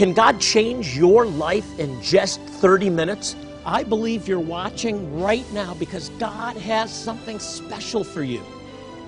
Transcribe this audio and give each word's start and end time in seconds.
Can 0.00 0.14
God 0.14 0.40
change 0.40 0.96
your 0.96 1.26
life 1.26 1.78
in 1.78 2.00
just 2.00 2.40
30 2.40 2.88
minutes? 2.88 3.36
I 3.66 3.84
believe 3.84 4.26
you're 4.26 4.40
watching 4.40 5.20
right 5.20 5.44
now 5.52 5.74
because 5.74 6.08
God 6.18 6.56
has 6.56 6.90
something 6.90 7.38
special 7.38 8.02
for 8.02 8.22
you. 8.22 8.42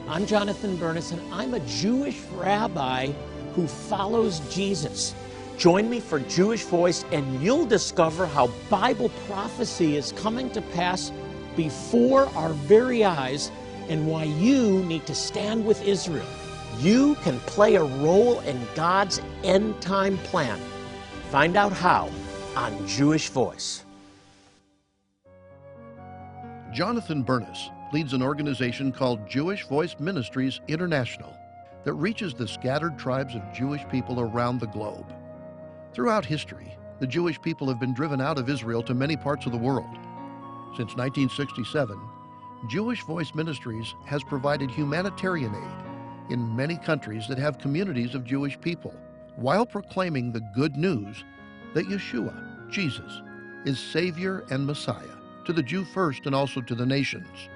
I'm 0.07 0.27
Jonathan 0.27 0.77
Bernis, 0.77 1.11
and 1.11 1.33
I'm 1.33 1.55
a 1.55 1.61
Jewish 1.61 2.21
rabbi 2.35 3.07
who 3.55 3.67
follows 3.67 4.41
Jesus. 4.55 5.15
Join 5.57 5.89
me 5.89 5.99
for 5.99 6.21
Jewish 6.21 6.65
Voice, 6.65 7.07
and 7.11 7.43
you'll 7.43 7.65
discover 7.65 8.27
how 8.27 8.49
Bible 8.69 9.09
prophecy 9.27 9.97
is 9.97 10.13
coming 10.13 10.51
to 10.51 10.61
pass 10.61 11.11
before 11.57 12.27
our 12.37 12.51
very 12.51 13.03
eyes 13.03 13.51
and 13.89 14.07
why 14.07 14.25
you 14.25 14.85
need 14.85 15.07
to 15.07 15.15
stand 15.15 15.65
with 15.65 15.83
Israel. 15.87 16.27
You 16.81 17.15
can 17.23 17.41
play 17.41 17.77
a 17.77 17.85
role 17.85 18.41
in 18.41 18.61
God's 18.75 19.23
end 19.43 19.81
time 19.81 20.19
plan. 20.19 20.61
Find 21.33 21.57
out 21.57 21.73
how 21.73 22.11
on 22.57 22.87
Jewish 22.87 23.31
Voice. 23.31 23.87
Jonathan 26.75 27.23
Bernis 27.23 27.71
leads 27.91 28.13
an 28.13 28.21
organization 28.21 28.93
called 28.93 29.27
Jewish 29.27 29.67
Voice 29.67 29.97
Ministries 29.99 30.61
International 30.69 31.35
that 31.85 31.95
reaches 31.95 32.35
the 32.35 32.47
scattered 32.47 32.99
tribes 32.99 33.35
of 33.35 33.51
Jewish 33.55 33.81
people 33.89 34.21
around 34.21 34.61
the 34.61 34.67
globe. 34.67 35.07
Throughout 35.95 36.27
history, 36.27 36.77
the 37.01 37.07
Jewish 37.07 37.41
people 37.41 37.67
have 37.67 37.81
been 37.81 37.95
driven 37.95 38.21
out 38.21 38.37
of 38.37 38.51
Israel 38.51 38.83
to 38.83 38.93
many 38.93 39.17
parts 39.17 39.47
of 39.47 39.53
the 39.53 39.59
world. 39.59 39.97
Since 40.77 40.97
1967, 40.97 41.99
Jewish 42.69 43.05
Voice 43.05 43.35
Ministries 43.35 43.95
has 44.05 44.23
provided 44.23 44.71
humanitarian 44.71 45.55
aid 45.55 46.31
in 46.31 46.55
many 46.55 46.77
countries 46.77 47.27
that 47.29 47.39
have 47.39 47.57
communities 47.57 48.15
of 48.15 48.27
Jewish 48.27 48.61
people 48.61 48.95
while 49.37 49.67
proclaiming 49.67 50.33
the 50.33 50.47
good 50.55 50.77
news 50.77 51.25
that 51.75 51.89
Yeshua, 51.89 52.71
Jesus, 52.71 53.23
is 53.65 53.79
Savior 53.79 54.45
and 54.51 54.67
Messiah 54.67 55.17
to 55.45 55.53
the 55.53 55.63
Jew 55.63 55.85
first 55.85 56.27
and 56.27 56.35
also 56.35 56.61
to 56.61 56.75
the 56.75 56.87
nations. 56.87 57.49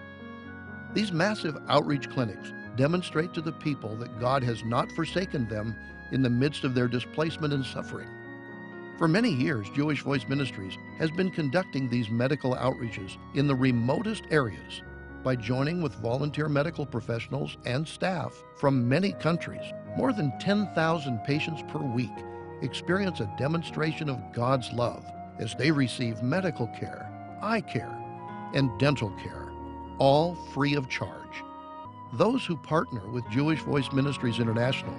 These 0.94 1.12
massive 1.12 1.56
outreach 1.68 2.08
clinics 2.10 2.52
demonstrate 2.76 3.34
to 3.34 3.40
the 3.40 3.52
people 3.52 3.96
that 3.96 4.20
God 4.20 4.42
has 4.42 4.64
not 4.64 4.90
forsaken 4.92 5.48
them 5.48 5.76
in 6.12 6.22
the 6.22 6.30
midst 6.30 6.64
of 6.64 6.74
their 6.74 6.88
displacement 6.88 7.52
and 7.52 7.64
suffering. 7.64 8.08
For 8.98 9.08
many 9.08 9.30
years, 9.30 9.68
Jewish 9.74 10.02
Voice 10.02 10.26
Ministries 10.26 10.76
has 10.98 11.10
been 11.10 11.30
conducting 11.30 11.88
these 11.88 12.08
medical 12.08 12.54
outreaches 12.54 13.18
in 13.34 13.46
the 13.46 13.54
remotest 13.54 14.24
areas 14.30 14.82
by 15.22 15.36
joining 15.36 15.82
with 15.82 15.92
volunteer 15.96 16.48
medical 16.48 16.86
professionals 16.86 17.58
and 17.66 17.86
staff 17.86 18.32
from 18.56 18.88
many 18.88 19.12
countries. 19.12 19.72
More 19.96 20.12
than 20.12 20.38
10,000 20.38 21.24
patients 21.24 21.62
per 21.68 21.78
week 21.78 22.12
experience 22.60 23.20
a 23.20 23.34
demonstration 23.38 24.08
of 24.08 24.32
God's 24.32 24.72
love 24.72 25.04
as 25.38 25.54
they 25.54 25.70
receive 25.70 26.22
medical 26.22 26.66
care, 26.68 27.10
eye 27.40 27.62
care, 27.62 27.96
and 28.54 28.70
dental 28.78 29.10
care, 29.22 29.48
all 29.98 30.34
free 30.52 30.74
of 30.74 30.88
charge. 30.88 31.42
Those 32.14 32.44
who 32.44 32.56
partner 32.58 33.08
with 33.08 33.28
Jewish 33.30 33.60
Voice 33.60 33.90
Ministries 33.92 34.38
International 34.38 34.94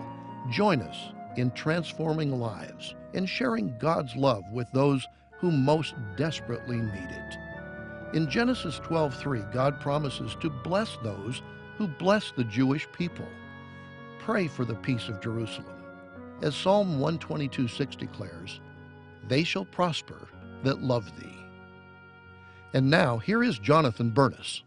join 0.49 0.81
us 0.81 0.97
in 1.35 1.51
transforming 1.51 2.39
lives 2.39 2.95
and 3.13 3.29
sharing 3.29 3.77
God's 3.77 4.15
love 4.15 4.43
with 4.51 4.67
those 4.71 5.07
who 5.39 5.51
most 5.51 5.93
desperately 6.15 6.77
need 6.77 7.09
it. 7.09 7.37
In 8.13 8.29
Genesis 8.29 8.79
12:3, 8.79 9.41
God 9.53 9.79
promises 9.79 10.35
to 10.41 10.49
bless 10.49 10.97
those 11.03 11.41
who 11.77 11.87
bless 11.87 12.31
the 12.31 12.43
Jewish 12.43 12.87
people. 12.91 13.27
Pray 14.27 14.49
for 14.49 14.65
the 14.65 14.75
peace 14.75 15.07
of 15.07 15.21
Jerusalem. 15.21 15.71
As 16.41 16.53
Psalm 16.53 16.99
122:6 16.99 17.95
declares, 17.95 18.59
they 19.29 19.45
shall 19.45 19.63
prosper 19.63 20.27
that 20.63 20.83
love 20.83 21.05
thee. 21.17 21.37
And 22.73 22.89
now, 22.89 23.19
here 23.19 23.41
is 23.41 23.57
Jonathan 23.57 24.09
Bernis. 24.09 24.63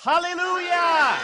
Hallelujah! 0.00 1.18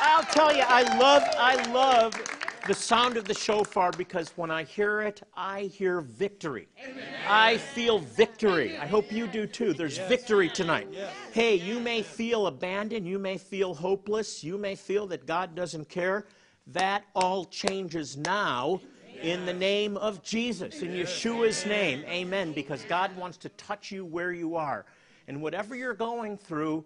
I'll 0.00 0.24
tell 0.32 0.52
you, 0.52 0.64
I 0.66 0.82
love, 0.98 1.22
I 1.38 1.70
love 1.70 2.31
the 2.66 2.74
sound 2.74 3.16
of 3.16 3.24
the 3.24 3.34
shofar 3.34 3.90
because 3.92 4.30
when 4.36 4.50
I 4.50 4.64
hear 4.64 5.02
it, 5.02 5.22
I 5.34 5.62
hear 5.62 6.00
victory. 6.00 6.68
Amen. 6.82 7.04
I 7.28 7.58
feel 7.58 7.98
victory. 7.98 8.76
I 8.78 8.86
hope 8.86 9.10
you 9.10 9.26
do 9.26 9.46
too. 9.46 9.72
There's 9.72 9.98
yes. 9.98 10.08
victory 10.08 10.48
tonight. 10.48 10.88
Yes. 10.92 11.12
Hey, 11.32 11.56
you 11.56 11.80
may 11.80 12.02
feel 12.02 12.46
abandoned. 12.46 13.06
You 13.06 13.18
may 13.18 13.36
feel 13.36 13.74
hopeless. 13.74 14.44
You 14.44 14.58
may 14.58 14.76
feel 14.76 15.06
that 15.08 15.26
God 15.26 15.54
doesn't 15.54 15.88
care. 15.88 16.26
That 16.68 17.04
all 17.14 17.44
changes 17.46 18.16
now 18.16 18.80
in 19.22 19.44
the 19.46 19.54
name 19.54 19.96
of 19.96 20.22
Jesus, 20.22 20.82
in 20.82 20.90
Yeshua's 20.90 21.66
name. 21.66 22.04
Amen. 22.06 22.52
Because 22.52 22.84
God 22.84 23.14
wants 23.16 23.36
to 23.38 23.48
touch 23.50 23.90
you 23.90 24.04
where 24.04 24.32
you 24.32 24.56
are. 24.56 24.86
And 25.26 25.42
whatever 25.42 25.74
you're 25.74 25.94
going 25.94 26.36
through, 26.36 26.84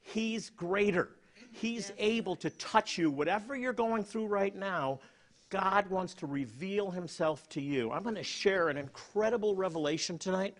He's 0.00 0.50
greater. 0.50 1.10
He's 1.50 1.92
able 1.98 2.36
to 2.36 2.50
touch 2.50 2.98
you. 2.98 3.10
Whatever 3.10 3.56
you're 3.56 3.72
going 3.72 4.04
through 4.04 4.26
right 4.26 4.54
now, 4.54 5.00
God 5.50 5.88
wants 5.88 6.14
to 6.14 6.26
reveal 6.26 6.90
himself 6.90 7.48
to 7.50 7.60
you. 7.60 7.92
I'm 7.92 8.02
going 8.02 8.14
to 8.14 8.22
share 8.22 8.68
an 8.68 8.76
incredible 8.76 9.54
revelation 9.54 10.18
tonight, 10.18 10.56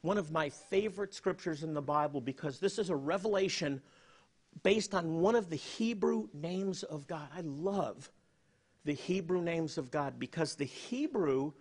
one 0.00 0.18
of 0.18 0.30
my 0.30 0.48
favorite 0.48 1.12
scriptures 1.12 1.62
in 1.62 1.74
the 1.74 1.82
Bible, 1.82 2.20
because 2.20 2.58
this 2.58 2.78
is 2.78 2.90
a 2.90 2.96
revelation 2.96 3.82
based 4.62 4.94
on 4.94 5.20
one 5.20 5.34
of 5.34 5.50
the 5.50 5.56
Hebrew 5.56 6.28
names 6.32 6.82
of 6.84 7.06
God. 7.06 7.28
I 7.36 7.42
love 7.42 8.10
the 8.84 8.94
Hebrew 8.94 9.42
names 9.42 9.76
of 9.76 9.90
God 9.90 10.18
because 10.18 10.54
the 10.54 10.64
Hebrew 10.64 11.52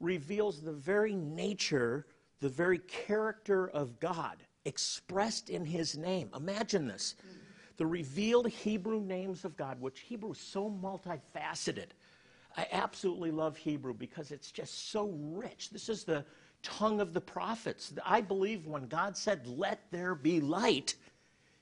reveals 0.00 0.60
the 0.60 0.72
very 0.72 1.14
nature, 1.14 2.06
the 2.40 2.48
very 2.48 2.78
character 2.78 3.68
of 3.68 3.98
God 3.98 4.36
expressed 4.64 5.48
in 5.48 5.64
his 5.64 5.96
name. 5.96 6.28
Imagine 6.36 6.86
this. 6.86 7.14
The 7.78 7.86
revealed 7.86 8.48
Hebrew 8.48 9.00
names 9.00 9.44
of 9.44 9.56
God, 9.56 9.80
which 9.80 10.00
Hebrew 10.00 10.32
is 10.32 10.38
so 10.38 10.70
multifaceted. 10.70 11.88
I 12.56 12.66
absolutely 12.72 13.30
love 13.30 13.56
Hebrew 13.56 13.94
because 13.94 14.30
it's 14.30 14.50
just 14.50 14.90
so 14.90 15.10
rich. 15.32 15.70
This 15.70 15.88
is 15.88 16.04
the 16.04 16.24
tongue 16.62 17.00
of 17.00 17.12
the 17.12 17.20
prophets. 17.20 17.92
I 18.04 18.20
believe 18.20 18.66
when 18.66 18.86
God 18.88 19.16
said, 19.16 19.46
Let 19.46 19.80
there 19.90 20.14
be 20.14 20.40
light, 20.40 20.94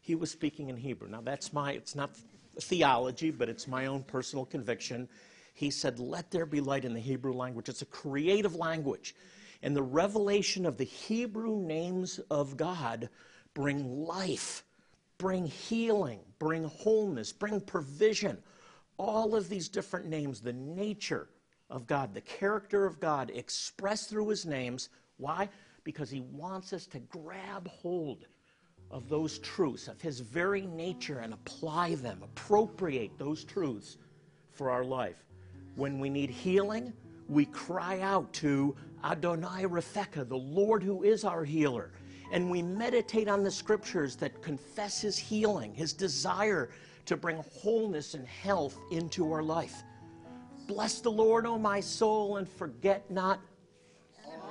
he 0.00 0.15
was 0.15 0.31
speaking 0.31 0.69
in 0.69 0.77
Hebrew. 0.77 1.09
Now, 1.09 1.21
that's 1.21 1.53
my, 1.53 1.72
it's 1.72 1.94
not 1.94 2.16
theology, 2.60 3.31
but 3.31 3.49
it's 3.49 3.66
my 3.66 3.87
own 3.87 4.03
personal 4.04 4.44
conviction. 4.44 5.09
He 5.54 5.71
said, 5.71 5.99
Let 5.99 6.31
there 6.31 6.47
be 6.47 6.60
light 6.60 6.84
in 6.84 6.94
the 6.94 7.00
Hebrew 7.00 7.33
language. 7.33 7.69
It's 7.69 7.83
a 7.83 7.87
creative 7.87 8.54
language 8.54 9.15
and 9.65 9.75
the 9.75 9.83
revelation 9.83 10.66
of 10.66 10.77
the 10.77 10.84
Hebrew 10.84 11.56
names 11.56 12.21
of 12.31 12.56
God 12.56 13.09
bring 13.54 14.04
life, 14.04 14.62
bring 15.16 15.47
healing, 15.47 16.21
bring 16.38 16.65
wholeness, 16.65 17.33
bring 17.33 17.62
provision. 17.62 18.37
All 18.99 19.34
of 19.34 19.49
these 19.49 19.69
different 19.69 20.06
names, 20.06 20.41
the 20.41 20.53
nature 20.53 21.28
of 21.71 21.87
God, 21.87 22.15
the 22.15 22.21
character 22.21 22.84
of 22.87 23.00
God 23.00 23.31
expressed 23.34 24.10
through 24.10 24.28
his 24.28 24.47
names. 24.47 24.91
Why? 25.16 25.49
Because 25.82 26.10
he 26.10 26.21
wants 26.21 26.72
us 26.72 26.87
to 26.88 26.99
grab 27.00 27.69
hold 27.69 28.27
of 28.91 29.09
those 29.09 29.38
truths, 29.41 29.88
of 29.88 30.00
his 30.00 30.21
very 30.21 30.66
nature, 30.66 31.19
and 31.19 31.34
apply 31.34 31.97
them, 31.97 32.21
appropriate 32.22 33.19
those 33.19 33.44
truths 33.44 33.97
for 34.53 34.71
our 34.71 34.84
life. 34.84 35.25
When 35.75 35.99
we 35.99 36.09
need 36.09 36.31
healing, 36.31 36.93
we 37.28 37.47
cry 37.47 38.00
out 38.00 38.33
to 38.34 38.77
Adonai 39.03 39.65
Refeka, 39.65 40.28
the 40.28 40.37
Lord 40.37 40.83
who 40.83 41.03
is 41.03 41.25
our 41.25 41.44
healer. 41.44 41.91
And 42.33 42.50
we 42.50 42.62
meditate 42.62 43.28
on 43.28 43.43
the 43.43 43.50
scriptures 43.50 44.16
that 44.16 44.43
confess 44.43 45.01
his 45.01 45.19
healing, 45.19 45.74
his 45.74 45.92
desire 45.92 46.71
to 47.06 47.16
bring 47.16 47.42
wholeness 47.60 48.15
and 48.15 48.27
health 48.27 48.78
into 48.91 49.33
our 49.33 49.42
life. 49.42 49.83
Bless 50.66 51.01
the 51.01 51.10
Lord, 51.10 51.47
O 51.47 51.59
my 51.59 51.80
soul, 51.80 52.36
and 52.36 52.48
forget 52.48 53.10
not 53.10 53.41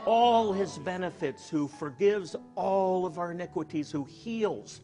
all 0.06 0.52
his 0.52 0.78
benefits, 0.80 1.50
who 1.50 1.68
forgives 1.68 2.36
all 2.56 3.06
of 3.06 3.18
our 3.18 3.32
iniquities, 3.32 3.90
who 3.90 4.04
heals 4.04 4.82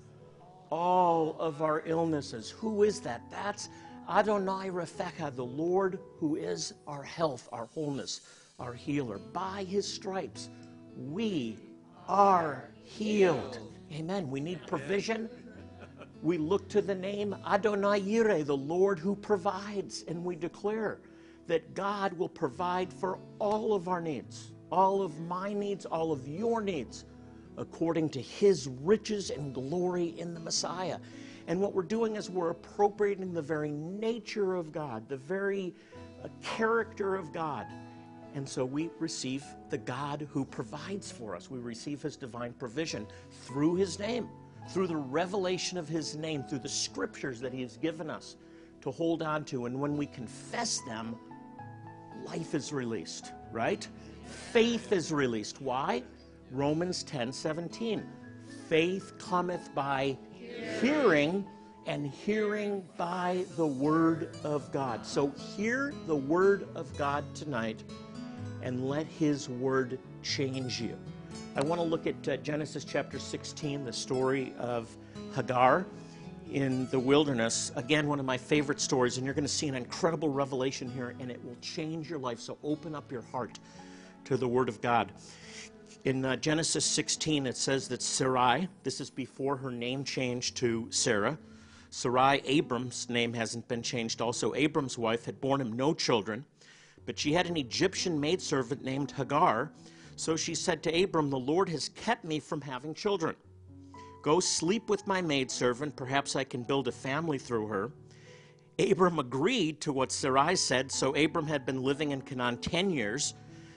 all 0.72 1.36
of 1.40 1.62
our 1.62 1.84
illnesses. 1.86 2.50
Who 2.50 2.84
is 2.84 3.02
that? 3.02 3.22
That's 3.30 3.70
Adonai 4.10 4.70
Refeka, 4.70 5.36
the 5.36 5.46
Lord 5.46 6.00
who 6.18 6.36
is 6.36 6.74
our 6.88 7.04
health, 7.04 7.48
our 7.52 7.66
wholeness, 7.66 8.22
our 8.60 8.74
healer. 8.74 9.18
By 9.18 9.66
his 9.66 9.92
stripes, 9.92 10.50
we 10.96 11.58
are 12.08 12.70
healed. 12.84 13.60
Amen. 13.92 14.30
We 14.30 14.40
need 14.40 14.66
provision. 14.68 15.30
We 16.22 16.38
look 16.38 16.68
to 16.70 16.82
the 16.82 16.96
name 16.96 17.36
Adonai 17.48 18.02
Yireh, 18.02 18.46
the 18.46 18.58
Lord 18.58 19.00
who 19.00 19.16
provides, 19.16 20.04
and 20.08 20.24
we 20.24 20.36
declare 20.36 21.00
that 21.48 21.74
God 21.74 22.14
will 22.14 22.30
provide 22.30 22.92
for 22.92 23.20
all 23.40 23.74
of 23.74 23.88
our 23.88 24.02
needs, 24.02 24.52
all 24.72 25.02
of 25.02 25.20
my 25.22 25.54
needs, 25.54 25.86
all 25.86 26.12
of 26.12 26.28
your 26.28 26.62
needs, 26.62 27.06
according 27.58 28.10
to 28.10 28.22
his 28.22 28.68
riches 28.82 29.30
and 29.30 29.54
glory 29.54 30.20
in 30.20 30.34
the 30.34 30.40
Messiah. 30.40 31.00
And 31.48 31.60
what 31.60 31.74
we're 31.74 31.84
doing 31.84 32.18
is 32.18 32.30
we're 32.30 32.52
appropriating 32.52 33.34
the 33.34 33.42
very 33.42 33.72
nature 33.72 34.56
of 34.56 34.72
God, 34.72 35.08
the 35.10 35.18
very 35.18 35.74
uh, 36.24 36.28
character 36.44 37.16
of 37.16 37.34
God. 37.34 37.66
And 38.36 38.48
so 38.48 38.64
we 38.64 38.92
receive 39.00 39.44
the 39.70 39.78
God 39.78 40.28
who 40.32 40.46
provides 40.46 41.12
for 41.12 41.36
us. 41.36 41.50
We 41.50 41.60
receive 41.60 42.02
his 42.02 42.16
divine 42.16 42.54
provision 42.54 43.08
through 43.46 43.76
his 43.76 43.98
name, 43.98 44.30
through 44.74 44.88
the 44.88 44.96
revelation 44.96 45.78
of 45.78 45.88
his 45.88 46.16
name, 46.16 46.44
through 46.44 46.60
the 46.60 46.70
scriptures 46.70 47.40
that 47.40 47.54
he 47.54 47.62
has 47.62 47.78
given 47.78 48.10
us 48.10 48.36
to 48.82 48.92
hold 48.92 49.22
on 49.22 49.44
to. 49.46 49.66
And 49.66 49.80
when 49.80 49.98
we 49.98 50.06
confess 50.06 50.80
them, 50.82 51.16
life 52.24 52.54
is 52.54 52.72
released, 52.72 53.34
right? 53.52 53.88
Faith 54.26 54.92
is 54.92 55.12
released. 55.12 55.62
Why? 55.62 56.04
Romans 56.52 57.04
10 57.04 57.32
17. 57.32 58.04
Faith 58.68 59.14
cometh 59.18 59.74
by 59.74 60.18
hearing, 60.82 61.46
and 61.88 62.06
hearing 62.06 62.84
by 62.98 63.46
the 63.56 63.66
word 63.66 64.36
of 64.44 64.72
God. 64.72 65.06
So 65.06 65.32
hear 65.32 65.94
the 66.06 66.16
word 66.16 66.68
of 66.76 66.96
God 66.98 67.24
tonight 67.34 67.84
and 68.62 68.88
let 68.88 69.08
his 69.08 69.50
word 69.50 69.98
change 70.22 70.82
you. 70.82 70.98
I 71.60 71.62
want 71.62 71.82
to 71.82 71.86
look 71.86 72.08
at 72.08 72.26
uh, 72.26 72.38
Genesis 72.38 72.86
chapter 72.86 73.20
16, 73.20 73.84
the 73.84 73.92
story 73.92 74.54
of 74.58 74.96
Hagar 75.36 75.86
in 76.54 76.88
the 76.90 76.98
wilderness. 76.98 77.74
Again, 77.76 78.08
one 78.08 78.18
of 78.18 78.26
my 78.26 78.38
favorite 78.38 78.80
stories, 78.80 79.18
and 79.18 79.26
you're 79.26 79.36
going 79.36 79.44
to 79.44 79.50
see 79.50 79.68
an 79.68 79.76
incredible 79.76 80.30
revelation 80.30 80.90
here, 80.90 81.16
and 81.20 81.30
it 81.30 81.44
will 81.44 81.58
change 81.60 82.10
your 82.10 82.18
life. 82.18 82.40
So 82.40 82.58
open 82.64 82.96
up 82.96 83.12
your 83.12 83.24
heart 83.24 83.60
to 84.24 84.38
the 84.38 84.48
Word 84.48 84.70
of 84.70 84.80
God. 84.80 85.12
In 86.06 86.24
uh, 86.24 86.38
Genesis 86.38 86.86
16, 86.86 87.46
it 87.46 87.58
says 87.58 87.90
that 87.90 88.02
Sarai, 88.02 88.70
this 88.84 89.02
is 89.02 89.10
before 89.10 89.58
her 89.58 89.70
name 89.70 90.06
changed 90.06 90.56
to 90.58 90.88
Sarah. 90.92 91.38
Sarai, 91.90 92.42
Abram's 92.46 93.10
name 93.10 93.34
hasn't 93.34 93.68
been 93.68 93.84
changed 93.84 94.22
also. 94.22 94.56
Abram's 94.56 94.98
wife 94.98 95.26
had 95.26 95.42
borne 95.42 95.60
him 95.60 95.74
no 95.74 95.94
children, 95.94 96.46
but 97.06 97.20
she 97.20 97.34
had 97.34 97.48
an 97.48 97.58
Egyptian 97.58 98.18
maidservant 98.18 98.82
named 98.82 99.12
Hagar. 99.12 99.74
So 100.20 100.36
she 100.36 100.54
said 100.54 100.84
to 100.84 101.04
Abram, 101.04 101.30
The 101.30 101.40
Lord 101.40 101.70
has 101.70 101.88
kept 101.88 102.26
me 102.26 102.42
from 102.42 102.60
having 102.60 102.94
children. 102.94 103.38
Go 104.22 104.42
sleep 104.42 104.90
with 104.90 105.08
my 105.08 105.22
maidservant. 105.22 105.96
Perhaps 105.96 106.36
I 106.36 106.44
can 106.44 106.62
build 106.62 106.90
a 106.90 106.92
family 106.92 107.38
through 107.38 107.68
her. 107.68 107.94
Abram 108.80 109.20
agreed 109.20 109.80
to 109.80 109.94
what 109.94 110.12
Sarai 110.12 110.58
said, 110.58 110.92
so 110.92 111.16
Abram 111.16 111.48
had 111.48 111.66
been 111.66 111.82
living 111.82 112.12
in 112.12 112.20
Canaan 112.20 112.58
10 112.58 112.90
years. 112.90 113.34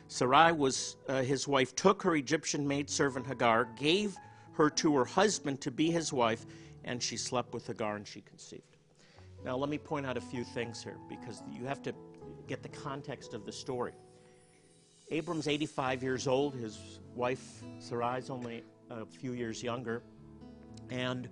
Sarai 0.08 0.50
was, 0.50 0.96
uh, 1.08 1.22
his 1.22 1.46
wife, 1.46 1.76
took 1.76 2.02
her 2.02 2.16
Egyptian 2.16 2.66
maidservant 2.66 3.24
Hagar, 3.24 3.66
gave 3.76 4.16
her 4.54 4.68
to 4.68 4.96
her 4.96 5.04
husband 5.04 5.60
to 5.60 5.70
be 5.70 5.92
his 5.92 6.12
wife, 6.12 6.44
and 6.82 7.00
she 7.00 7.16
slept 7.16 7.54
with 7.54 7.68
Hagar 7.68 7.94
and 7.94 8.06
she 8.06 8.20
conceived. 8.20 8.78
Now, 9.44 9.56
let 9.56 9.70
me 9.70 9.78
point 9.78 10.06
out 10.06 10.16
a 10.16 10.20
few 10.20 10.42
things 10.42 10.82
here 10.82 10.98
because 11.08 11.40
you 11.52 11.66
have 11.66 11.82
to 11.82 11.94
get 12.48 12.64
the 12.64 12.68
context 12.68 13.32
of 13.32 13.46
the 13.46 13.52
story. 13.52 13.92
Abram's 15.12 15.46
85 15.46 16.02
years 16.02 16.26
old, 16.26 16.54
his 16.54 17.00
wife 17.14 17.62
Sarai's 17.78 18.30
only 18.30 18.64
a 18.88 19.04
few 19.04 19.34
years 19.34 19.62
younger. 19.62 20.02
And 20.88 21.28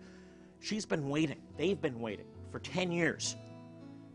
she's 0.61 0.85
been 0.85 1.09
waiting. 1.09 1.41
They've 1.57 1.81
been 1.81 1.99
waiting 1.99 2.27
for 2.53 2.59
10 2.59 2.93
years 2.93 3.37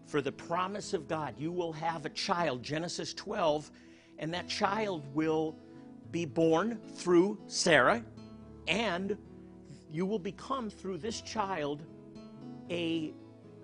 for 0.06 0.22
the 0.22 0.32
promise 0.32 0.94
of 0.94 1.08
God. 1.08 1.34
You 1.40 1.52
will 1.52 1.74
have 1.74 2.06
a 2.06 2.10
child, 2.10 2.62
Genesis 2.62 3.12
12, 3.16 3.72
and 4.20 4.32
that 4.36 4.48
child 4.48 5.04
will 5.16 5.56
be 6.12 6.26
born 6.26 6.80
through 6.94 7.40
Sarah, 7.48 8.04
and 8.68 9.18
you 9.92 10.06
will 10.06 10.20
become 10.20 10.70
through 10.70 11.00
this 11.00 11.22
child 11.22 11.82
a, 12.70 13.16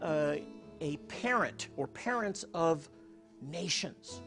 uh, 0.01 0.37
a 0.79 0.97
parent 1.07 1.67
or 1.77 1.85
parents 1.85 2.43
of 2.55 2.89
nations. 3.39 4.21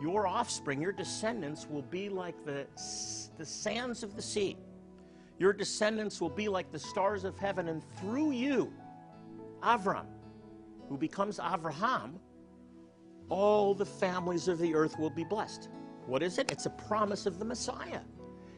Your 0.00 0.26
offspring, 0.26 0.80
your 0.80 0.92
descendants, 0.92 1.66
will 1.68 1.82
be 1.82 2.08
like 2.08 2.44
the, 2.44 2.66
the 3.36 3.44
sands 3.44 4.02
of 4.02 4.16
the 4.16 4.22
sea. 4.22 4.56
Your 5.38 5.52
descendants 5.52 6.20
will 6.20 6.30
be 6.30 6.48
like 6.48 6.70
the 6.70 6.78
stars 6.78 7.24
of 7.24 7.38
heaven, 7.38 7.68
and 7.68 7.82
through 7.98 8.32
you, 8.32 8.72
Avram, 9.62 10.06
who 10.88 10.96
becomes 10.96 11.38
Avraham, 11.38 12.18
all 13.28 13.74
the 13.74 13.86
families 13.86 14.48
of 14.48 14.58
the 14.58 14.74
earth 14.74 14.98
will 14.98 15.10
be 15.10 15.24
blessed. 15.24 15.68
What 16.06 16.22
is 16.22 16.38
it? 16.38 16.50
It's 16.50 16.66
a 16.66 16.70
promise 16.70 17.26
of 17.26 17.38
the 17.38 17.44
Messiah. 17.44 18.00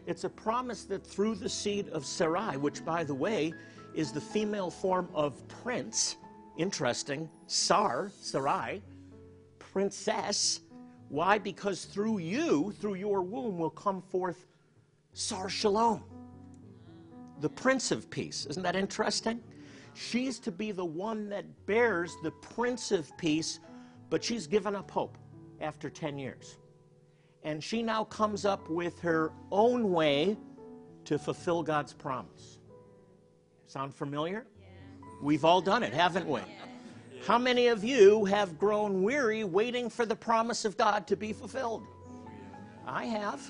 It's 0.07 0.25
a 0.25 0.29
promise 0.29 0.85
that 0.85 1.07
through 1.07 1.37
the 1.37 1.49
seed 1.49 1.89
of 1.91 2.05
Sarai, 2.05 2.57
which, 2.57 2.85
by 2.85 3.05
the 3.05 3.15
way, 3.15 3.53
is 3.95 4.13
the 4.13 4.21
female 4.21 4.71
form 4.71 5.09
of 5.15 5.47
prince, 5.49 6.17
interesting, 6.57 7.29
Sar, 7.47 8.11
Sarai, 8.21 8.83
princess. 9.59 10.61
Why? 11.13 11.37
Because 11.37 11.85
through 11.85 12.19
you, 12.21 12.73
through 12.81 12.95
your 12.95 13.21
womb, 13.21 13.59
will 13.59 13.69
come 13.69 14.01
forth 14.01 14.47
Sar 15.13 15.51
Shalom 15.51 16.03
the 17.43 17.51
Prince 17.51 17.91
of 17.91 18.09
Peace. 18.09 18.47
Isn't 18.47 18.63
that 18.63 18.77
interesting? 18.77 19.43
She's 19.93 20.39
to 20.39 20.51
be 20.51 20.73
the 20.73 20.85
one 20.85 21.29
that 21.29 21.45
bears 21.67 22.17
the 22.23 22.31
Prince 22.31 22.93
of 22.93 23.15
Peace, 23.19 23.61
but 24.09 24.25
she's 24.25 24.47
given 24.47 24.75
up 24.75 24.91
hope 24.91 25.19
after 25.61 25.91
10 25.91 26.19
years. 26.19 26.57
And 27.43 27.63
she 27.63 27.83
now 27.83 28.05
comes 28.05 28.47
up 28.47 28.71
with 28.71 28.99
her 29.01 29.33
own 29.51 29.93
way 29.93 30.39
to 31.05 31.19
fulfill 31.19 31.63
God's 31.63 31.93
promise. 31.93 32.59
Sound 33.67 33.93
familiar? 33.95 34.47
We've 35.21 35.45
all 35.45 35.61
done 35.61 35.83
it, 35.83 35.93
haven't 35.93 36.27
we? 36.27 36.41
How 37.27 37.39
many 37.39 37.69
of 37.69 37.85
you 37.85 38.25
have 38.25 38.59
grown 38.59 39.05
weary 39.05 39.45
waiting 39.45 39.89
for 39.89 40.05
the 40.05 40.17
promise 40.17 40.65
of 40.65 40.77
God 40.77 41.07
to 41.07 41.17
be 41.17 41.33
fulfilled? 41.33 41.87
Oh, 41.87 42.29
I 42.85 43.05
have. 43.05 43.49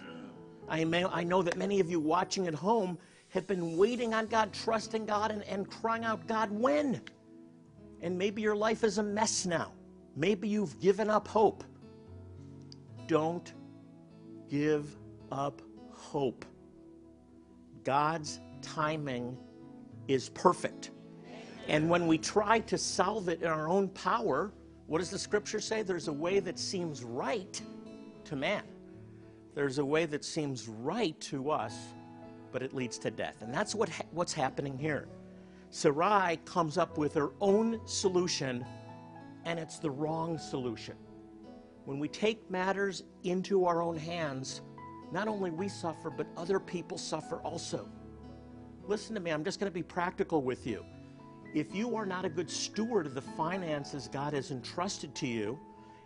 I, 0.69 0.85
may, 0.85 1.07
I 1.07 1.25
know 1.25 1.41
that 1.41 1.57
many 1.57 1.81
of 1.81 1.91
you 1.91 1.99
watching 1.99 2.47
at 2.47 2.55
home 2.55 2.99
have 3.31 3.47
been 3.47 3.79
waiting 3.79 4.13
on 4.13 4.27
God, 4.27 4.53
trusting 4.53 5.07
God, 5.07 5.31
and, 5.31 5.43
and 5.45 5.71
crying 5.71 6.05
out, 6.05 6.27
God, 6.27 6.51
when? 6.51 7.01
And 8.03 8.19
maybe 8.19 8.43
your 8.43 8.55
life 8.55 8.85
is 8.85 8.99
a 8.99 9.03
mess 9.03 9.47
now. 9.47 9.73
Maybe 10.17 10.49
you've 10.49 10.79
given 10.79 11.09
up 11.09 11.27
hope. 11.27 11.65
Don't 13.07 13.55
give 14.51 14.99
up 15.31 15.63
hope. 15.91 16.45
God's 17.85 18.39
timing 18.61 19.39
is 20.09 20.29
perfect. 20.29 20.91
And 21.69 21.89
when 21.89 22.07
we 22.07 22.19
try 22.19 22.61
to 22.61 22.77
solve 22.77 23.29
it 23.29 23.43
in 23.43 23.49
our 23.49 23.69
own 23.69 23.89
power, 23.89 24.53
what 24.87 24.99
does 24.99 25.11
the 25.11 25.19
scripture 25.19 25.61
say? 25.61 25.83
There's 25.83 26.09
a 26.09 26.13
way 26.13 26.41
that 26.41 26.59
seems 26.59 27.05
right 27.05 27.61
to 28.25 28.37
man. 28.37 28.65
There's 29.55 29.79
a 29.79 29.85
way 29.85 30.07
that 30.07 30.25
seems 30.25 30.69
right 30.69 31.19
to 31.21 31.51
us, 31.51 31.75
but 32.53 32.63
it 32.63 32.75
leads 32.75 32.99
to 32.99 33.11
death. 33.11 33.43
And 33.43 33.53
that's 33.55 33.75
what 33.75 33.89
ha- 33.89 34.05
what's 34.11 34.33
happening 34.33 34.79
here. 34.79 35.09
Sarai 35.71 36.39
comes 36.45 36.77
up 36.77 36.99
with 36.99 37.15
her 37.15 37.31
own 37.41 37.81
solution, 37.87 38.65
and 39.45 39.59
it's 39.59 39.79
the 39.79 39.91
wrong 39.91 40.39
solution. 40.39 40.97
When 41.85 41.99
we 41.99 42.09
take 42.09 42.51
matters 42.51 43.05
into 43.25 43.65
our 43.65 43.83
own 43.83 43.97
hands, 43.97 44.61
not 45.13 45.29
only 45.29 45.51
we 45.51 45.69
suffer, 45.69 46.11
but 46.11 46.27
other 46.37 46.61
people 46.61 46.99
suffer 46.99 47.37
also. 47.43 47.89
Listen 48.87 49.15
to 49.15 49.21
me, 49.21 49.31
I'm 49.31 49.45
just 49.45 49.61
going 49.61 49.71
to 49.71 49.75
be 49.75 49.83
practical 49.83 50.43
with 50.43 50.67
you. 50.67 50.85
If 51.55 51.75
you 51.75 51.95
are 51.97 52.07
not 52.07 52.25
a 52.25 52.31
good 52.31 52.51
steward 52.51 53.05
of 53.05 53.15
the 53.15 53.21
finances 53.21 54.09
God 54.11 54.33
has 54.33 54.51
entrusted 54.51 55.15
to 55.17 55.27
you, 55.27 55.59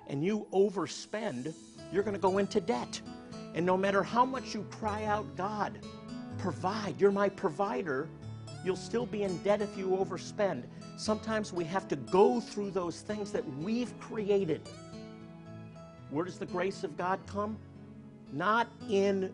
and 0.09 0.25
you 0.25 0.47
overspend, 0.53 1.55
you're 1.93 2.03
going 2.03 2.15
to 2.15 2.21
go 2.21 2.39
into 2.39 2.61
debt. 2.61 3.01
And 3.55 3.65
no 3.65 3.77
matter 3.77 4.03
how 4.03 4.25
much 4.25 4.55
you 4.55 4.63
cry 4.71 5.05
out, 5.05 5.37
God, 5.37 5.79
provide. 6.39 7.01
You're 7.01 7.13
my 7.13 7.29
provider. 7.29 8.09
You'll 8.65 8.77
still 8.77 9.07
be 9.07 9.23
in 9.23 9.37
debt 9.39 9.63
if 9.63 9.77
you 9.77 9.89
overspend. 9.89 10.65
Sometimes 10.97 11.53
we 11.53 11.65
have 11.65 11.87
to 11.89 11.97
go 11.97 12.41
through 12.41 12.73
those 12.73 13.01
things 13.01 13.31
that 13.33 13.47
we've 13.59 13.99
created. 14.01 14.69
Where 16.11 16.25
does 16.25 16.39
the 16.39 16.47
grace 16.47 16.83
of 16.83 16.97
God 16.97 17.21
come? 17.27 17.57
Not 18.33 18.69
in 18.89 19.33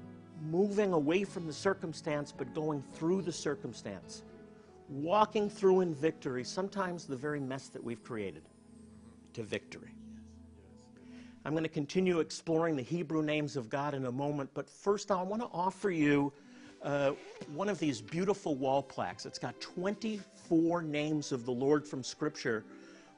moving 0.51 0.93
away 0.93 1.25
from 1.25 1.47
the 1.47 1.53
circumstance, 1.53 2.33
but 2.37 2.55
going 2.55 2.83
through 2.95 3.23
the 3.23 3.33
circumstance. 3.33 4.23
Walking 4.93 5.49
through 5.49 5.81
in 5.81 5.95
victory, 5.95 6.45
sometimes 6.45 7.07
the 7.07 7.17
very 7.17 7.41
mess 7.41 7.69
that 7.69 7.83
we've 7.83 8.05
created, 8.05 8.43
to 9.33 9.43
victory. 9.43 9.95
I'm 11.47 11.53
going 11.53 11.65
to 11.65 11.71
continue 11.71 12.21
exploring 12.21 12.77
the 12.77 12.83
Hebrew 12.83 13.23
names 13.23 13.57
of 13.57 13.71
God 13.71 13.95
in 13.95 14.05
a 14.05 14.13
moment, 14.13 14.51
but 14.53 14.69
first 14.69 15.11
I 15.11 15.23
want 15.23 15.41
to 15.41 15.49
offer 15.51 15.91
you 15.91 16.31
uh, 16.83 17.13
one 17.55 17.71
of 17.71 17.79
these 17.79 18.03
beautiful 18.03 18.55
wall 18.55 18.83
plaques. 18.83 19.25
It's 19.25 19.39
got 19.39 19.59
24 19.63 20.83
names 20.83 21.33
of 21.33 21.47
the 21.47 21.53
Lord 21.53 21.89
from 21.89 22.05
Scripture. 22.05 22.63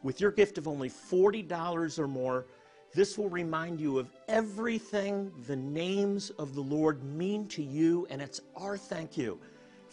With 0.04 0.20
your 0.20 0.30
gift 0.30 0.58
of 0.58 0.68
only 0.68 0.88
$40 0.88 1.98
or 1.98 2.06
more, 2.06 2.46
this 2.94 3.18
will 3.18 3.30
remind 3.30 3.80
you 3.80 3.98
of 3.98 4.12
everything 4.28 5.32
the 5.48 5.56
names 5.56 6.30
of 6.38 6.54
the 6.54 6.60
Lord 6.60 7.02
mean 7.02 7.48
to 7.48 7.64
you, 7.64 8.06
and 8.10 8.22
it's 8.22 8.40
our 8.54 8.76
thank 8.76 9.18
you 9.18 9.40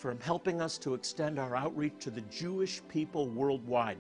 for 0.02 0.18
helping 0.24 0.60
us 0.60 0.80
to 0.80 0.96
extend 0.96 1.38
our 1.38 1.56
outreach 1.56 1.94
to 2.00 2.10
the 2.10 2.22
Jewish 2.22 2.82
people 2.88 3.28
worldwide. 3.28 4.00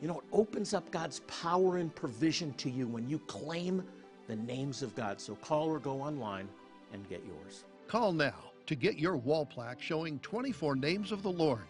You 0.00 0.06
know, 0.06 0.20
it 0.20 0.24
opens 0.30 0.74
up 0.74 0.88
God's 0.92 1.22
power 1.26 1.78
and 1.78 1.92
provision 1.92 2.52
to 2.54 2.70
you 2.70 2.86
when 2.86 3.08
you 3.08 3.18
claim 3.26 3.82
the 4.28 4.36
names 4.36 4.80
of 4.80 4.94
God. 4.94 5.20
So 5.20 5.34
call 5.34 5.70
or 5.70 5.80
go 5.80 6.00
online 6.00 6.48
and 6.92 7.08
get 7.08 7.24
yours. 7.26 7.64
Call 7.88 8.12
now 8.12 8.36
to 8.66 8.76
get 8.76 8.96
your 8.96 9.16
wall 9.16 9.44
plaque 9.44 9.82
showing 9.82 10.20
24 10.20 10.76
names 10.76 11.10
of 11.10 11.24
the 11.24 11.32
Lord 11.32 11.66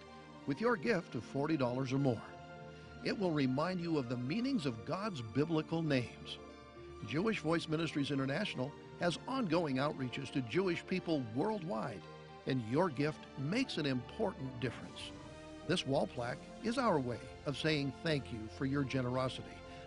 with 0.46 0.60
your 0.60 0.76
gift 0.76 1.14
of 1.14 1.24
$40 1.32 1.90
or 1.90 1.98
more. 1.98 2.22
It 3.02 3.18
will 3.18 3.30
remind 3.30 3.80
you 3.80 3.96
of 3.96 4.10
the 4.10 4.16
meanings 4.18 4.66
of 4.66 4.84
God's 4.84 5.22
biblical 5.22 5.80
names. 5.80 6.36
Jewish 7.08 7.38
Voice 7.38 7.66
Ministries 7.66 8.10
International 8.10 8.70
has 9.00 9.18
ongoing 9.26 9.76
outreaches 9.76 10.30
to 10.32 10.42
Jewish 10.42 10.86
people 10.86 11.22
worldwide, 11.34 12.02
and 12.48 12.62
your 12.70 12.88
gift 12.88 13.20
makes 13.38 13.76
an 13.76 13.86
important 13.86 14.58
difference. 14.58 15.12
This 15.68 15.86
wall 15.86 16.06
plaque 16.06 16.38
is 16.64 16.78
our 16.78 16.98
way 16.98 17.20
of 17.44 17.56
saying 17.56 17.92
thank 18.02 18.32
you 18.32 18.40
for 18.56 18.64
your 18.64 18.82
generosity. 18.82 19.44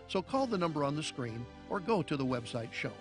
So 0.07 0.21
call 0.21 0.45
the 0.45 0.57
number 0.57 0.83
on 0.83 0.95
the 0.95 1.01
screen 1.01 1.43
or 1.69 1.79
go 1.79 2.03
to 2.03 2.15
the 2.15 2.25
website 2.25 2.71
shown. 2.71 2.91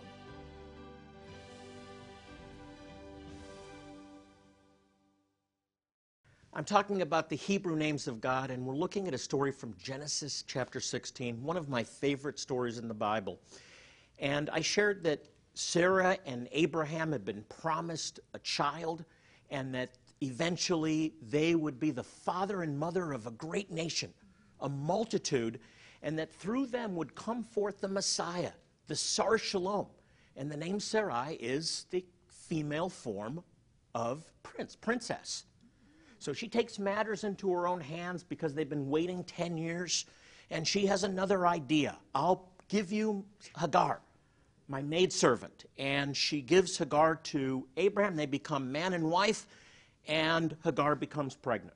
I'm 6.53 6.65
talking 6.65 7.03
about 7.03 7.29
the 7.29 7.37
Hebrew 7.37 7.77
names 7.77 8.09
of 8.09 8.21
God, 8.21 8.51
and 8.51 8.67
we're 8.67 8.75
looking 8.75 9.07
at 9.07 9.15
a 9.15 9.19
story 9.19 9.53
from 9.53 9.75
Genesis 9.81 10.43
chapter 10.47 10.81
16, 10.81 11.43
one 11.43 11.57
of 11.57 11.69
my 11.69 11.85
favorite 11.85 12.39
stories 12.39 12.79
in 12.79 12.89
the 12.89 12.95
Bible. 12.95 13.39
And 14.19 14.51
I 14.51 14.61
shared 14.61 15.05
that 15.05 15.25
Sarah 15.55 16.19
and 16.27 16.49
Abraham 16.51 17.13
had 17.13 17.25
been 17.25 17.45
promised 17.49 18.21
a 18.35 18.39
child, 18.41 19.05
and 19.51 19.75
that 19.75 19.91
eventually 20.21 21.15
they 21.31 21.55
would 21.55 21.81
be 21.81 21.91
the 21.91 22.03
father 22.03 22.63
and 22.63 22.79
mother 22.79 23.13
of 23.13 23.27
a 23.27 23.31
great 23.33 23.71
nation, 23.71 24.13
a 24.61 24.69
multitude, 24.69 25.61
and 26.03 26.19
that 26.19 26.33
through 26.33 26.67
them 26.67 26.95
would 26.97 27.15
come 27.15 27.43
forth 27.43 27.81
the 27.81 27.89
Messiah, 27.89 28.53
the 28.87 28.97
Sar 28.97 29.39
Shalom. 29.39 29.87
And 30.37 30.51
the 30.51 30.57
name 30.57 30.81
Sarai 30.81 31.35
is 31.35 31.87
the 31.91 32.05
female 32.29 32.89
form 32.89 33.43
of 33.95 34.25
prince, 34.43 34.77
princess. 34.77 35.45
So 36.19 36.33
she 36.33 36.49
takes 36.49 36.79
matters 36.79 37.25
into 37.25 37.51
her 37.51 37.67
own 37.67 37.81
hands 37.81 38.23
because 38.23 38.55
they've 38.55 38.69
been 38.69 38.89
waiting 38.89 39.25
10 39.25 39.57
years, 39.57 40.05
and 40.51 40.67
she 40.67 40.87
has 40.87 41.03
another 41.05 41.47
idea. 41.47 41.97
I'll 42.15 42.51
give 42.69 42.93
you 42.93 43.25
Hagar, 43.59 44.01
my 44.71 44.83
maidservant. 44.83 45.65
And 45.77 46.17
she 46.17 46.41
gives 46.41 46.79
Hagar 46.79 47.17
to 47.17 47.67
Abraham. 47.77 48.17
They 48.17 48.27
become 48.27 48.71
man 48.71 48.93
and 48.95 49.11
wife, 49.11 49.47
and 50.07 50.57
Hagar 50.65 50.95
becomes 50.95 51.35
pregnant. 51.35 51.75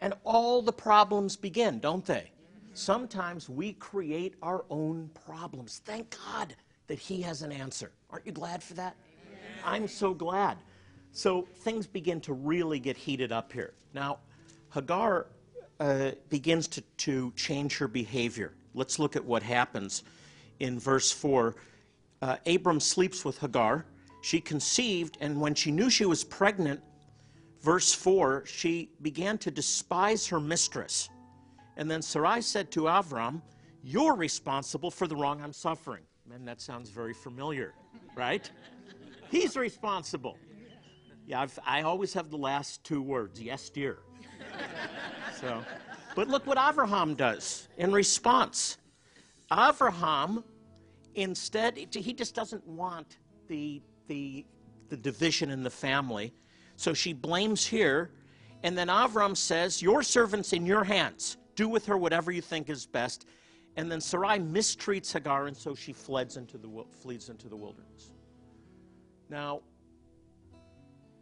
And 0.00 0.14
all 0.24 0.62
the 0.62 0.72
problems 0.72 1.36
begin, 1.36 1.78
don't 1.78 2.04
they? 2.04 2.30
Sometimes 2.74 3.48
we 3.48 3.74
create 3.74 4.34
our 4.42 4.64
own 4.70 5.10
problems. 5.26 5.80
Thank 5.84 6.16
God 6.26 6.54
that 6.88 6.98
He 6.98 7.22
has 7.22 7.42
an 7.42 7.52
answer. 7.52 7.92
Aren't 8.10 8.26
you 8.26 8.32
glad 8.32 8.62
for 8.62 8.74
that? 8.74 8.96
I'm 9.64 9.88
so 9.88 10.12
glad. 10.12 10.58
So 11.12 11.48
things 11.56 11.86
begin 11.86 12.20
to 12.22 12.34
really 12.34 12.78
get 12.78 12.96
heated 12.96 13.32
up 13.32 13.52
here. 13.52 13.72
Now, 13.94 14.18
Hagar 14.74 15.26
uh, 15.80 16.10
begins 16.28 16.68
to, 16.68 16.80
to 16.98 17.32
change 17.36 17.78
her 17.78 17.88
behavior. 17.88 18.52
Let's 18.74 18.98
look 18.98 19.16
at 19.16 19.24
what 19.24 19.42
happens 19.42 20.04
in 20.60 20.78
verse 20.78 21.10
4. 21.10 21.54
Uh, 22.22 22.36
Abram 22.46 22.80
sleeps 22.80 23.24
with 23.24 23.38
Hagar. 23.38 23.86
She 24.22 24.40
conceived, 24.40 25.18
and 25.20 25.40
when 25.40 25.54
she 25.54 25.70
knew 25.70 25.90
she 25.90 26.04
was 26.04 26.24
pregnant, 26.24 26.80
verse 27.60 27.92
4, 27.92 28.44
she 28.46 28.90
began 29.02 29.38
to 29.38 29.50
despise 29.50 30.26
her 30.26 30.40
mistress. 30.40 31.08
And 31.76 31.90
then 31.90 32.02
Sarai 32.02 32.40
said 32.40 32.70
to 32.72 32.82
Avram, 32.82 33.42
You're 33.82 34.14
responsible 34.14 34.90
for 34.90 35.06
the 35.06 35.16
wrong 35.16 35.42
I'm 35.42 35.52
suffering. 35.52 36.02
And 36.34 36.46
that 36.48 36.60
sounds 36.60 36.90
very 36.90 37.14
familiar, 37.14 37.74
right? 38.16 38.50
He's 39.30 39.56
responsible. 39.56 40.38
Yeah, 41.26 41.42
I've, 41.42 41.58
i 41.66 41.82
always 41.82 42.12
have 42.14 42.30
the 42.30 42.38
last 42.38 42.84
two 42.84 43.02
words, 43.02 43.40
yes, 43.40 43.68
dear. 43.68 43.98
so, 45.40 45.62
but 46.14 46.28
look 46.28 46.46
what 46.46 46.56
Avraham 46.56 47.16
does 47.16 47.68
in 47.78 47.92
response. 47.92 48.78
Avraham, 49.50 50.44
instead, 51.16 51.76
he 51.76 52.12
just 52.12 52.34
doesn't 52.34 52.66
want 52.66 53.18
the, 53.48 53.82
the, 54.06 54.44
the 54.88 54.96
division 54.96 55.50
in 55.50 55.62
the 55.62 55.70
family. 55.70 56.32
So 56.76 56.94
she 56.94 57.12
blames 57.12 57.66
here, 57.66 58.10
and 58.62 58.76
then 58.76 58.88
Avram 58.88 59.36
says, 59.36 59.82
Your 59.82 60.02
servant's 60.02 60.52
in 60.52 60.66
your 60.66 60.84
hands. 60.84 61.38
Do 61.56 61.68
with 61.68 61.86
her 61.86 61.96
whatever 61.96 62.30
you 62.30 62.42
think 62.42 62.68
is 62.68 62.86
best. 62.86 63.26
And 63.76 63.90
then 63.90 64.00
Sarai 64.00 64.38
mistreats 64.38 65.12
Hagar, 65.12 65.46
and 65.46 65.56
so 65.56 65.74
she 65.74 65.92
fleds 65.92 66.36
into 66.36 66.58
the, 66.58 66.68
flees 67.02 67.28
into 67.28 67.48
the 67.48 67.56
wilderness. 67.56 68.12
Now, 69.28 69.60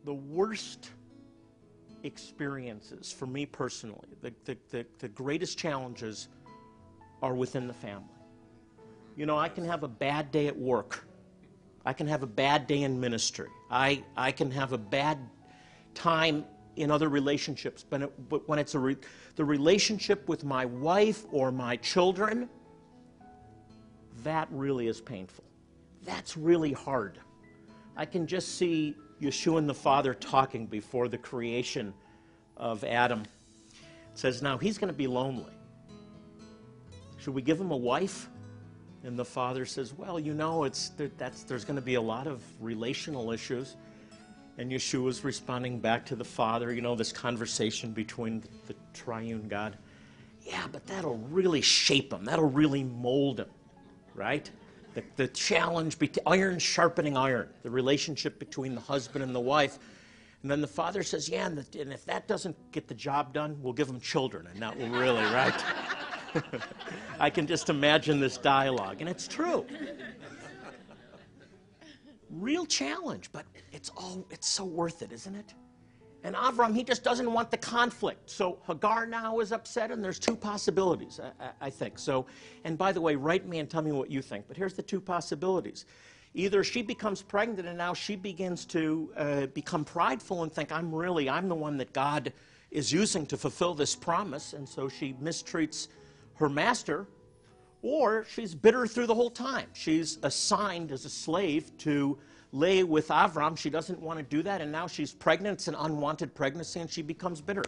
the 0.05 0.15
worst 0.15 0.91
experiences 2.03 3.11
for 3.11 3.27
me 3.27 3.47
personally, 3.47 4.09
the, 4.21 4.33
the, 4.45 4.57
the, 4.71 4.87
the, 4.99 5.09
greatest 5.09 5.57
challenges 5.57 6.29
are 7.23 7.35
within 7.35 7.67
the 7.67 7.73
family. 7.73 8.14
You 9.17 9.27
know, 9.27 9.39
I 9.39 9.49
can 9.49 9.65
have 9.65 9.83
a 9.83 9.89
bad 9.89 10.33
day 10.33 10.49
at 10.49 10.57
work. 10.57 11.07
I 11.85 11.93
can 11.93 12.07
have 12.07 12.23
a 12.23 12.27
bad 12.27 12.67
day 12.67 12.83
in 12.83 12.99
ministry. 12.99 13.49
I, 13.71 14.03
I 14.17 14.33
can 14.33 14.51
have 14.51 14.73
a 14.73 14.79
bad 14.79 15.19
time 15.95 16.45
in 16.77 16.91
other 16.91 17.09
relationships. 17.09 17.85
But, 17.89 18.03
it, 18.03 18.29
but 18.29 18.49
when 18.49 18.59
it's 18.59 18.75
re, 18.75 18.97
the 19.37 19.45
relationship 19.45 20.29
with 20.29 20.45
my 20.45 20.65
wife 20.65 21.25
or 21.31 21.53
my 21.53 21.77
children, 21.77 22.49
that 24.23 24.49
really 24.51 24.89
is 24.89 25.01
painful. 25.01 25.45
That's 26.05 26.37
really 26.37 26.73
hard. 26.73 27.19
I 27.97 28.07
can 28.07 28.27
just 28.27 28.57
see 28.57 28.97
Yeshua 29.21 29.59
and 29.59 29.69
the 29.69 29.75
Father 29.75 30.15
talking 30.15 30.67
before 30.67 31.09
the 31.09 31.19
creation 31.19 31.95
of 32.57 32.83
Adam. 32.83 33.21
It 33.21 34.19
says, 34.19 34.43
Now 34.43 34.59
he's 34.59 34.79
going 34.79 34.93
to 34.93 34.97
be 34.97 35.07
lonely. 35.07 35.53
Should 37.19 37.35
we 37.35 37.43
give 37.43 37.61
him 37.61 37.71
a 37.71 37.77
wife? 37.77 38.29
And 39.05 39.19
the 39.19 39.25
Father 39.25 39.67
says, 39.67 39.93
Well, 39.93 40.19
you 40.19 40.35
know, 40.35 40.65
it's, 40.65 40.93
that's, 41.19 41.43
there's 41.43 41.65
going 41.65 41.77
to 41.77 41.83
be 41.83 41.95
a 41.95 42.01
lot 42.01 42.27
of 42.27 42.43
relational 42.61 43.31
issues. 43.33 43.77
And 44.57 44.71
Yeshua's 44.71 45.25
responding 45.25 45.81
back 45.81 46.07
to 46.07 46.17
the 46.17 46.25
Father, 46.25 46.73
you 46.73 46.81
know, 46.81 46.95
this 46.95 47.13
conversation 47.13 47.93
between 47.93 48.43
the 48.67 48.75
triune 48.93 49.49
God. 49.49 49.77
Yeah, 50.43 50.67
but 50.71 50.87
that'll 50.87 51.19
really 51.19 51.61
shape 51.61 52.13
him. 52.13 52.25
That'll 52.25 52.51
really 52.51 52.85
mold 52.85 53.41
him, 53.41 53.49
right? 54.15 54.49
the, 54.95 55.03
the 55.17 55.29
challenge, 55.29 55.99
between 55.99 56.25
iron 56.27 56.59
sharpening 56.59 57.17
iron, 57.17 57.49
the 57.63 57.71
relationship 57.71 58.39
between 58.39 58.75
the 58.75 58.81
husband 58.81 59.23
and 59.23 59.35
the 59.35 59.41
wife. 59.41 59.79
And 60.43 60.51
then 60.51 60.61
the 60.61 60.67
father 60.67 61.03
says, 61.03 61.29
Yeah, 61.29 61.47
and, 61.47 61.59
the, 61.59 61.81
and 61.81 61.93
if 61.93 62.05
that 62.07 62.29
doesn't 62.29 62.57
get 62.73 62.89
the 62.89 62.95
job 62.95 63.33
done, 63.33 63.59
we'll 63.61 63.73
give 63.73 63.87
them 63.87 64.01
children, 64.01 64.47
and 64.47 64.63
that 64.63 64.79
will 64.79 64.89
really, 64.89 65.23
right? 65.25 65.55
I 67.21 67.31
can 67.31 67.47
just 67.47 67.71
imagine 67.71 68.21
this 68.21 68.37
dialogue, 68.37 69.01
and 69.01 69.09
it's 69.09 69.29
true. 69.29 69.67
Real 72.31 72.67
challenge, 72.67 73.31
but 73.33 73.45
it's 73.73 73.91
all 73.97 74.27
it's 74.31 74.49
so 74.49 74.65
worth 74.65 75.03
it, 75.03 75.13
isn't 75.13 75.35
it? 75.35 75.55
And 76.25 76.35
Avram, 76.35 76.75
he 76.75 76.83
just 76.83 77.05
doesn't 77.05 77.31
want 77.31 77.51
the 77.51 77.59
conflict. 77.59 78.31
So 78.31 78.59
Hagar 78.67 79.07
now 79.07 79.41
is 79.41 79.53
upset, 79.53 79.91
and 79.91 80.03
there's 80.03 80.19
two 80.19 80.35
possibilities, 80.35 81.21
I, 81.39 81.51
I, 81.61 81.71
think. 81.71 81.99
So, 81.99 82.25
and 82.65 82.79
by 82.79 82.93
the 82.93 83.01
way, 83.01 83.15
write 83.15 83.47
me 83.47 83.59
and 83.59 83.69
tell 83.69 83.83
me 83.83 83.93
what 83.93 84.11
you 84.11 84.23
think. 84.23 84.47
But 84.49 84.57
here's 84.57 84.73
the 84.73 84.83
two 84.83 85.03
possibilities. 85.03 85.85
Either 86.33 86.65
she 86.65 86.81
becomes 86.81 87.21
pregnant 87.21 87.69
and 87.69 87.77
now 87.77 87.93
she 87.93 88.17
begins 88.17 88.65
to 88.65 89.13
uh, 89.17 89.47
become 89.49 89.85
prideful 89.85 90.45
and 90.45 90.53
think, 90.53 90.73
I'm 90.73 90.93
really, 90.93 91.29
I'm 91.29 91.47
the 91.47 91.55
one 91.55 91.77
that 91.77 91.93
God 91.93 92.33
is 92.71 92.91
using 92.91 93.27
to 93.27 93.37
fulfill 93.37 93.75
this 93.75 93.95
promise, 93.95 94.55
and 94.55 94.67
so 94.67 94.89
she 94.89 95.13
mistreats 95.23 95.89
her 96.35 96.49
master, 96.49 97.07
or 97.83 98.25
she's 98.29 98.55
bitter 98.55 98.87
through 98.87 99.07
the 99.07 99.15
whole 99.15 99.31
time. 99.31 99.67
She's 99.73 100.19
assigned 100.23 100.91
as 100.91 101.05
a 101.05 101.11
slave 101.11 101.77
to 101.79 102.19
lay 102.53 102.85
with 102.85 103.09
Avram. 103.09 103.59
She 103.59 103.69
doesn't 103.69 104.01
want 104.01 104.19
to 104.19 104.23
do 104.23 104.43
that, 104.43 104.61
and 104.61 104.73
now 104.73 104.87
she's 104.87 105.13
pregnant. 105.13 105.59
It's 105.59 105.69
an 105.69 105.75
unwanted 105.75 106.35
pregnancy, 106.35 106.81
and 106.81 106.91
she 106.91 107.03
becomes 107.03 107.41
bitter. 107.41 107.65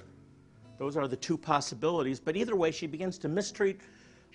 Those 0.79 0.97
are 0.97 1.09
the 1.09 1.17
two 1.17 1.37
possibilities. 1.37 2.21
But 2.21 2.37
either 2.37 2.57
way, 2.57 2.71
she 2.71 2.87
begins 2.87 3.19
to 3.19 3.29
mistreat 3.29 3.81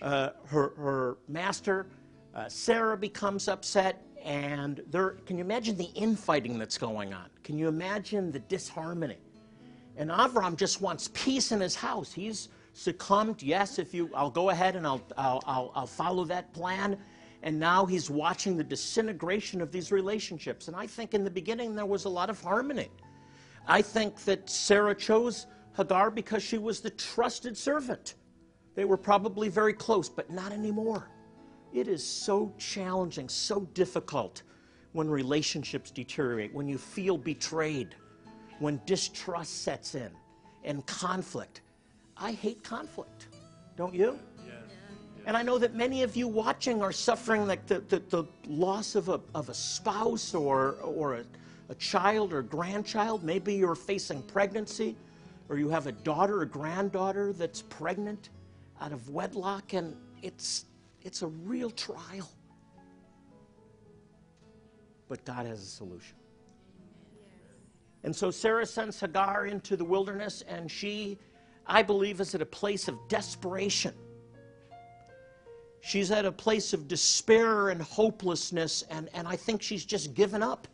uh, 0.01 0.31
her, 0.45 0.73
her 0.75 1.17
master. 1.27 1.88
Uh, 2.35 2.47
Sarah 2.47 2.97
becomes 2.97 3.47
upset, 3.47 4.03
and 4.23 4.81
there, 4.89 5.11
can 5.25 5.38
you 5.38 5.43
imagine 5.43 5.77
the 5.77 5.89
infighting 5.95 6.57
that's 6.57 6.77
going 6.77 7.13
on? 7.13 7.29
Can 7.43 7.57
you 7.57 7.67
imagine 7.67 8.31
the 8.31 8.39
disharmony? 8.39 9.17
And 9.97 10.09
Avram 10.09 10.55
just 10.55 10.81
wants 10.81 11.09
peace 11.13 11.51
in 11.51 11.59
his 11.59 11.75
house. 11.75 12.13
He's 12.13 12.50
succumbed. 12.74 13.44
Yes, 13.44 13.80
if 13.80 13.94
you, 13.94 14.10
I'll 14.16 14.32
go 14.32 14.50
ahead 14.50 14.75
and 14.75 14.86
I'll, 14.86 15.01
I'll, 15.18 15.44
I'll, 15.46 15.72
I'll 15.75 15.88
follow 15.88 16.25
that 16.25 16.54
plan 16.54 16.98
and 17.44 17.60
now 17.60 17.86
he's 17.86 18.10
watching 18.10 18.56
the 18.56 18.63
disintegration 18.63 19.62
of 19.62 19.72
these 19.72 19.92
relationships. 19.92 20.68
And 20.68 20.78
I 20.78 20.86
think 20.86 21.13
in 21.13 21.24
the 21.24 21.32
beginning 21.32 21.75
there 21.75 21.86
was 21.86 22.06
a 22.06 22.10
lot 22.10 22.30
of 22.30 22.42
harmony. 22.42 22.90
I 23.68 23.82
think 23.82 24.24
that 24.25 24.50
Sarah 24.50 24.96
chose 24.96 25.48
Hagar 25.75 26.12
because 26.12 26.44
she 26.44 26.58
was 26.58 26.82
the 26.82 26.90
trusted 26.92 27.58
servant. 27.58 28.16
They 28.75 28.86
were 28.86 28.98
probably 28.98 29.50
very 29.50 29.74
close, 29.74 30.08
but 30.08 30.30
not 30.30 30.51
anymore. 30.51 31.10
It 31.74 31.88
is 31.88 32.06
so 32.06 32.54
challenging, 32.58 33.28
so 33.30 33.62
difficult 33.74 34.44
when 34.92 35.10
relationships 35.10 35.90
deteriorate, 35.90 36.54
when 36.54 36.68
you 36.68 36.78
feel 36.78 37.18
betrayed, 37.18 37.96
when 38.60 38.82
distrust 38.86 39.63
sets 39.63 39.96
in 39.96 40.12
and 40.63 40.86
conflict. 40.86 41.62
I 42.22 42.34
hate 42.34 42.63
conflict, 42.63 43.28
don't 43.75 43.96
you? 43.96 44.20
And 45.25 45.38
I 45.38 45.44
know 45.44 45.58
that 45.60 45.75
many 45.75 46.01
of 46.04 46.16
you 46.16 46.28
watching 46.28 46.82
are 46.82 46.92
suffering 46.92 47.46
like 47.46 47.68
the, 47.68 47.80
the, 47.82 48.00
the 48.10 48.24
loss 48.48 48.96
of 48.96 49.10
a, 49.10 49.20
of 49.36 49.50
a 49.50 49.54
spouse 49.54 50.34
or, 50.34 50.78
or 50.82 51.16
a, 51.16 51.24
a 51.70 51.75
child 51.75 52.34
or 52.34 52.42
grandchild. 52.42 53.24
Maybe 53.24 53.54
you're 53.54 53.75
facing 53.75 54.24
pregnancy 54.24 54.96
or 55.48 55.58
you 55.58 55.70
have 55.70 55.86
a 55.86 55.92
daughter 55.92 56.42
or 56.42 56.46
granddaughter 56.46 57.34
that's 57.34 57.62
pregnant 57.62 58.30
out 58.80 58.94
of 58.94 59.10
wedlock, 59.10 59.74
and 59.74 59.96
it's, 60.24 60.66
it's 61.04 61.22
a 61.22 61.28
real 61.28 61.70
trial. 61.70 62.32
But 65.08 65.24
God 65.25 65.46
has 65.46 65.62
a 65.62 65.66
solution. 65.66 66.16
And 68.04 68.16
so 68.16 68.32
Sarah 68.32 68.66
sends 68.66 69.00
Hagar 69.00 69.46
into 69.46 69.75
the 69.75 69.84
wilderness, 69.84 70.42
and 70.48 70.72
she, 70.72 71.20
I 71.68 71.84
believe, 71.84 72.20
is 72.20 72.36
at 72.36 72.41
a 72.41 72.46
place 72.46 72.88
of 72.88 72.98
desperation. 73.08 73.94
She's 75.82 76.12
at 76.12 76.25
a 76.25 76.32
place 76.32 76.74
of 76.74 76.88
despair 76.88 77.70
and 77.70 77.82
hopelessness, 77.82 78.84
and, 78.84 79.10
and 79.13 79.27
I 79.27 79.36
think 79.36 79.62
she's 79.62 79.84
just 79.84 80.13
given 80.13 80.44
up. 80.44 80.68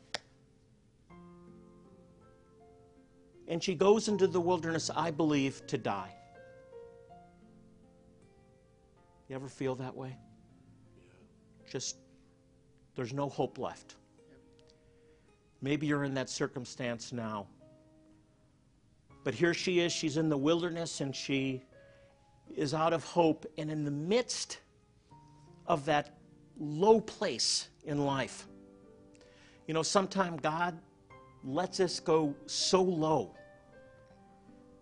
And 3.47 3.63
she 3.63 3.73
goes 3.73 4.09
into 4.09 4.27
the 4.27 4.41
wilderness, 4.41 4.89
I 4.93 5.11
believe, 5.11 5.65
to 5.67 5.77
die. 5.77 6.13
You 9.29 9.35
ever 9.35 9.47
feel 9.47 9.75
that 9.75 9.95
way? 9.95 10.17
Just, 11.69 11.97
there's 12.95 13.13
no 13.13 13.29
hope 13.29 13.57
left. 13.57 13.95
Maybe 15.61 15.87
you're 15.87 16.03
in 16.03 16.13
that 16.13 16.29
circumstance 16.29 17.11
now. 17.11 17.47
But 19.27 19.35
here 19.35 19.53
she 19.53 19.81
is, 19.81 19.91
she's 19.91 20.15
in 20.15 20.29
the 20.29 20.37
wilderness 20.37 21.01
and 21.01 21.13
she 21.13 21.61
is 22.55 22.73
out 22.73 22.93
of 22.93 23.03
hope. 23.03 23.45
And 23.57 23.69
in 23.69 23.83
the 23.83 23.91
midst 23.91 24.59
of 25.65 25.83
that 25.83 26.15
low 26.57 27.01
place 27.01 27.67
in 27.83 28.05
life, 28.05 28.47
you 29.67 29.73
know, 29.73 29.83
sometimes 29.83 30.39
God 30.41 30.79
lets 31.43 31.81
us 31.81 31.99
go 31.99 32.33
so 32.45 32.81
low 32.81 33.35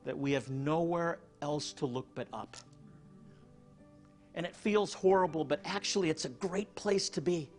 that 0.04 0.16
we 0.16 0.34
have 0.34 0.48
nowhere 0.52 1.18
else 1.42 1.74
to 1.74 1.88
look 1.88 2.06
but 2.14 2.28
up. 2.32 2.56
And 4.36 4.46
it 4.46 4.56
feels 4.56 4.94
horrible, 4.94 5.44
but 5.44 5.60
actually, 5.66 6.12
it's 6.12 6.25
a 6.25 6.30
great 6.30 6.75
place 6.75 7.10
to 7.10 7.20
be. 7.20 7.50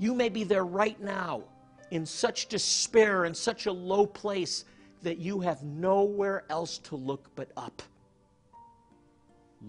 You 0.00 0.16
may 0.16 0.30
be 0.30 0.42
there 0.42 0.64
right 0.64 1.00
now 1.00 1.44
in 1.92 2.04
such 2.04 2.48
despair 2.48 3.24
in 3.24 3.32
such 3.32 3.66
a 3.66 3.72
low 3.72 4.04
place 4.04 4.64
that 5.02 5.18
you 5.18 5.40
have 5.40 5.62
nowhere 5.62 6.44
else 6.50 6.78
to 6.78 6.96
look 6.96 7.30
but 7.34 7.50
up. 7.56 7.82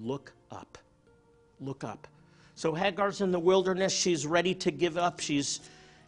Look 0.02 0.34
up. 0.52 0.78
Look 1.60 1.84
up. 1.84 2.08
So 2.56 2.74
Hagar's 2.74 3.22
in 3.22 3.32
the 3.32 3.40
wilderness. 3.40 3.94
She's 3.94 4.28
ready 4.28 4.54
to 4.56 4.72
give 4.72 4.98
up. 4.98 5.20
She's, 5.20 5.62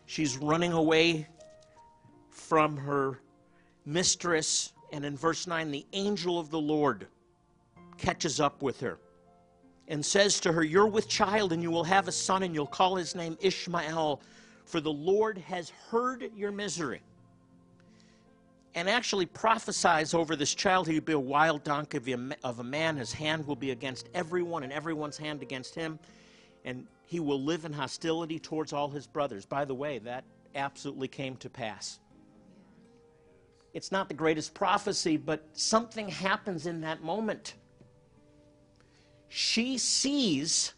she's 0.05 0.37
running 0.37 0.73
away 0.73 1.27
from 2.29 2.77
her 2.77 3.19
mistress. 3.85 4.73
And 4.91 5.05
in 5.05 5.17
verse 5.17 5.47
9, 5.47 5.71
the 5.71 5.85
angel 5.93 6.39
of 6.39 6.49
the 6.49 6.59
Lord 6.59 7.07
catches 7.97 8.39
up 8.39 8.61
with 8.61 8.79
her 8.81 8.99
and 9.87 10.05
says 10.05 10.39
to 10.41 10.51
her, 10.51 10.63
You're 10.63 10.88
with 10.88 11.07
child, 11.07 11.53
and 11.53 11.62
you 11.62 11.71
will 11.71 11.83
have 11.83 12.07
a 12.07 12.12
son, 12.12 12.43
and 12.43 12.53
you'll 12.53 12.67
call 12.67 12.95
his 12.95 13.15
name 13.15 13.38
Ishmael, 13.41 14.21
for 14.65 14.79
the 14.79 14.91
Lord 14.91 15.38
has 15.39 15.71
heard 15.89 16.29
your 16.36 16.51
misery. 16.51 17.01
And 18.75 18.89
actually 18.89 19.27
prophesies 19.27 20.13
over 20.13 20.36
this 20.36 20.55
child, 20.55 20.88
he'll 20.88 21.01
be 21.01 21.13
a 21.13 21.19
wild 21.19 21.63
donkey 21.63 22.15
of 22.43 22.59
a 22.59 22.63
man. 22.63 22.97
His 22.97 23.13
hand 23.13 23.45
will 23.45 23.55
be 23.55 23.71
against 23.71 24.09
everyone, 24.13 24.63
and 24.63 24.73
everyone's 24.73 25.17
hand 25.17 25.41
against 25.41 25.75
him. 25.75 25.99
And 26.65 26.88
he 27.05 27.19
will 27.19 27.41
live 27.41 27.65
in 27.65 27.73
hostility 27.73 28.39
towards 28.39 28.73
all 28.73 28.89
his 28.89 29.05
brothers. 29.05 29.45
By 29.45 29.65
the 29.65 29.75
way, 29.75 29.99
that 29.99 30.23
absolutely 30.55 31.07
came 31.07 31.36
to 31.38 31.49
pass 31.49 31.99
it's 33.73 33.91
not 33.91 34.07
the 34.07 34.13
greatest 34.13 34.53
prophecy, 34.53 35.17
but 35.17 35.43
something 35.53 36.07
happens 36.07 36.67
in 36.67 36.81
that 36.81 37.01
moment. 37.03 37.55
She 39.29 39.79
sees 39.79 40.73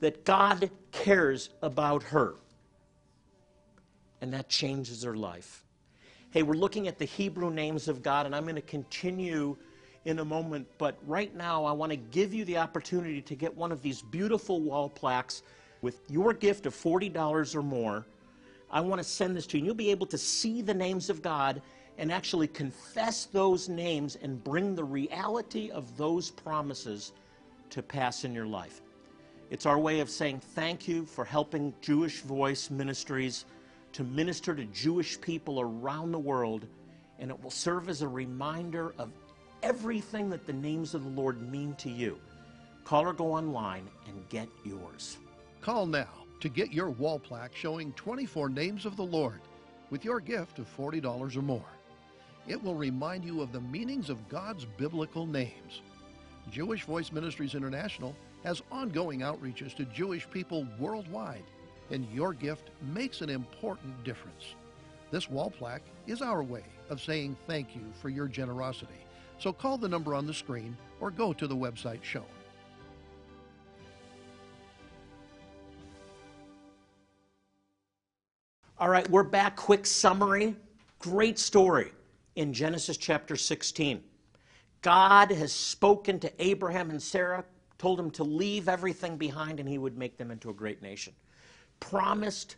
that 0.00 0.24
God 0.24 0.70
cares 0.90 1.50
about 1.62 2.02
her, 2.02 2.34
and 4.20 4.32
that 4.32 4.48
changes 4.48 5.04
her 5.04 5.16
life. 5.16 5.64
Hey, 6.30 6.42
we're 6.42 6.54
looking 6.54 6.88
at 6.88 6.98
the 6.98 7.04
Hebrew 7.04 7.50
names 7.50 7.88
of 7.88 8.02
God, 8.02 8.26
and 8.26 8.34
I'm 8.34 8.42
going 8.42 8.56
to 8.56 8.62
continue 8.62 9.56
in 10.04 10.18
a 10.18 10.24
moment, 10.24 10.66
but 10.78 10.98
right 11.06 11.34
now 11.34 11.64
I 11.64 11.72
want 11.72 11.90
to 11.90 11.96
give 11.96 12.34
you 12.34 12.44
the 12.44 12.58
opportunity 12.58 13.20
to 13.22 13.34
get 13.34 13.56
one 13.56 13.72
of 13.72 13.82
these 13.82 14.02
beautiful 14.02 14.60
wall 14.60 14.88
plaques 14.88 15.42
with 15.82 16.00
your 16.08 16.32
gift 16.32 16.66
of 16.66 16.74
$40 16.74 17.54
or 17.54 17.62
more 17.62 18.06
I 18.70 18.80
want 18.80 19.00
to 19.00 19.04
send 19.04 19.36
this 19.36 19.46
to 19.48 19.56
you. 19.56 19.60
And 19.60 19.66
you'll 19.66 19.74
be 19.74 19.90
able 19.90 20.06
to 20.06 20.18
see 20.18 20.62
the 20.62 20.74
names 20.74 21.08
of 21.10 21.22
God 21.22 21.62
and 21.98 22.12
actually 22.12 22.48
confess 22.48 23.26
those 23.26 23.68
names 23.68 24.16
and 24.16 24.42
bring 24.42 24.74
the 24.74 24.84
reality 24.84 25.70
of 25.70 25.96
those 25.96 26.30
promises 26.30 27.12
to 27.70 27.82
pass 27.82 28.24
in 28.24 28.34
your 28.34 28.46
life. 28.46 28.82
It's 29.50 29.66
our 29.66 29.78
way 29.78 30.00
of 30.00 30.10
saying 30.10 30.40
thank 30.40 30.88
you 30.88 31.06
for 31.06 31.24
helping 31.24 31.72
Jewish 31.80 32.20
Voice 32.20 32.70
Ministries 32.70 33.44
to 33.96 34.04
minister 34.04 34.54
to 34.54 34.66
Jewish 34.66 35.18
people 35.22 35.58
around 35.58 36.12
the 36.12 36.18
world, 36.18 36.66
and 37.18 37.30
it 37.30 37.42
will 37.42 37.50
serve 37.50 37.88
as 37.88 38.02
a 38.02 38.08
reminder 38.08 38.94
of 38.98 39.10
everything 39.62 40.28
that 40.28 40.44
the 40.44 40.52
names 40.52 40.92
of 40.92 41.02
the 41.02 41.08
Lord 41.08 41.40
mean 41.50 41.74
to 41.76 41.88
you. 41.88 42.18
Call 42.84 43.04
or 43.04 43.14
go 43.14 43.32
online 43.32 43.88
and 44.06 44.28
get 44.28 44.50
yours. 44.66 45.16
Call 45.62 45.86
now 45.86 46.10
to 46.40 46.50
get 46.50 46.74
your 46.74 46.90
wall 46.90 47.18
plaque 47.18 47.56
showing 47.56 47.90
24 47.92 48.50
names 48.50 48.84
of 48.84 48.98
the 48.98 49.02
Lord 49.02 49.40
with 49.88 50.04
your 50.04 50.20
gift 50.20 50.58
of 50.58 50.76
$40 50.76 51.34
or 51.34 51.40
more. 51.40 51.64
It 52.46 52.62
will 52.62 52.74
remind 52.74 53.24
you 53.24 53.40
of 53.40 53.50
the 53.50 53.62
meanings 53.62 54.10
of 54.10 54.28
God's 54.28 54.66
biblical 54.76 55.24
names. 55.24 55.80
Jewish 56.50 56.84
Voice 56.84 57.12
Ministries 57.12 57.54
International 57.54 58.14
has 58.44 58.60
ongoing 58.70 59.20
outreaches 59.20 59.74
to 59.76 59.86
Jewish 59.86 60.28
people 60.28 60.66
worldwide, 60.78 61.44
and 61.90 62.06
your 62.12 62.32
gift 62.32 62.70
makes 62.94 63.20
an 63.20 63.30
important 63.30 64.02
difference. 64.04 64.54
This 65.10 65.30
wall 65.30 65.50
plaque 65.50 65.82
is 66.06 66.20
our 66.20 66.42
way 66.42 66.64
of 66.90 67.00
saying 67.00 67.36
thank 67.46 67.74
you 67.74 67.82
for 68.00 68.08
your 68.08 68.28
generosity. 68.28 68.92
So 69.38 69.52
call 69.52 69.78
the 69.78 69.88
number 69.88 70.14
on 70.14 70.26
the 70.26 70.34
screen 70.34 70.76
or 71.00 71.10
go 71.10 71.32
to 71.32 71.46
the 71.46 71.56
website 71.56 72.02
shown. 72.02 72.24
All 78.78 78.88
right, 78.90 79.08
we're 79.08 79.22
back. 79.22 79.56
Quick 79.56 79.86
summary. 79.86 80.54
Great 80.98 81.38
story 81.38 81.92
in 82.34 82.52
Genesis 82.52 82.96
chapter 82.96 83.36
16. 83.36 84.02
God 84.82 85.30
has 85.30 85.52
spoken 85.52 86.20
to 86.20 86.32
Abraham 86.38 86.90
and 86.90 87.02
Sarah, 87.02 87.44
told 87.78 87.98
them 87.98 88.10
to 88.12 88.24
leave 88.24 88.68
everything 88.68 89.16
behind 89.16 89.60
and 89.60 89.68
he 89.68 89.78
would 89.78 89.96
make 89.96 90.18
them 90.18 90.30
into 90.30 90.50
a 90.50 90.54
great 90.54 90.82
nation. 90.82 91.14
Promised 91.80 92.56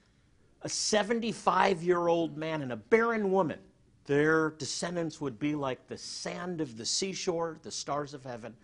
a 0.63 0.69
75 0.69 1.83
year 1.83 2.09
old 2.09 2.37
man 2.37 2.63
and 2.63 2.73
a 2.73 2.77
barren 2.77 3.31
woman, 3.31 3.59
their 4.07 4.51
descendants 4.51 5.21
would 5.21 5.39
be 5.39 5.55
like 5.55 5.87
the 5.87 5.99
sand 5.99 6.61
of 6.61 6.77
the 6.77 6.87
seashore, 6.87 7.59
the 7.63 7.71
stars 7.71 8.15
of 8.15 8.25
heaven, 8.25 8.55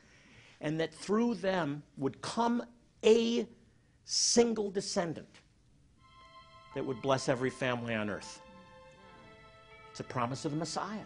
and 0.61 0.81
that 0.81 0.95
through 0.95 1.35
them 1.35 1.83
would 1.97 2.21
come 2.23 2.63
a 3.05 3.47
single 4.05 4.71
descendant 4.71 5.29
that 6.75 6.85
would 6.85 7.01
bless 7.03 7.29
every 7.29 7.51
family 7.51 7.95
on 7.95 8.11
earth. 8.11 8.41
It's 9.91 10.01
a 10.01 10.05
promise 10.05 10.45
of 10.45 10.53
the 10.53 10.59
Messiah. 10.59 11.05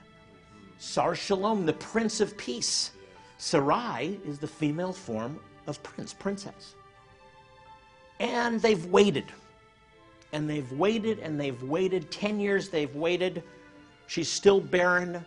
Sar 0.79 1.15
Shalom, 1.15 1.67
the 1.67 1.73
Prince 1.75 2.21
of 2.21 2.37
Peace. 2.39 2.93
Sarai 3.37 4.19
is 4.25 4.39
the 4.39 4.47
female 4.47 4.93
form 4.93 5.39
of 5.67 5.83
prince, 5.83 6.15
princess. 6.15 6.75
And 8.21 8.61
they've 8.61 8.85
waited. 8.87 9.27
And 10.33 10.49
they've 10.49 10.71
waited 10.73 11.19
and 11.21 11.41
they've 11.41 11.63
waited. 11.63 12.11
Ten 12.11 12.39
years 12.41 12.69
they've 12.69 12.95
waited. 12.95 13.43
She's 14.07 14.31
still 14.31 14.61
barren. 14.61 15.25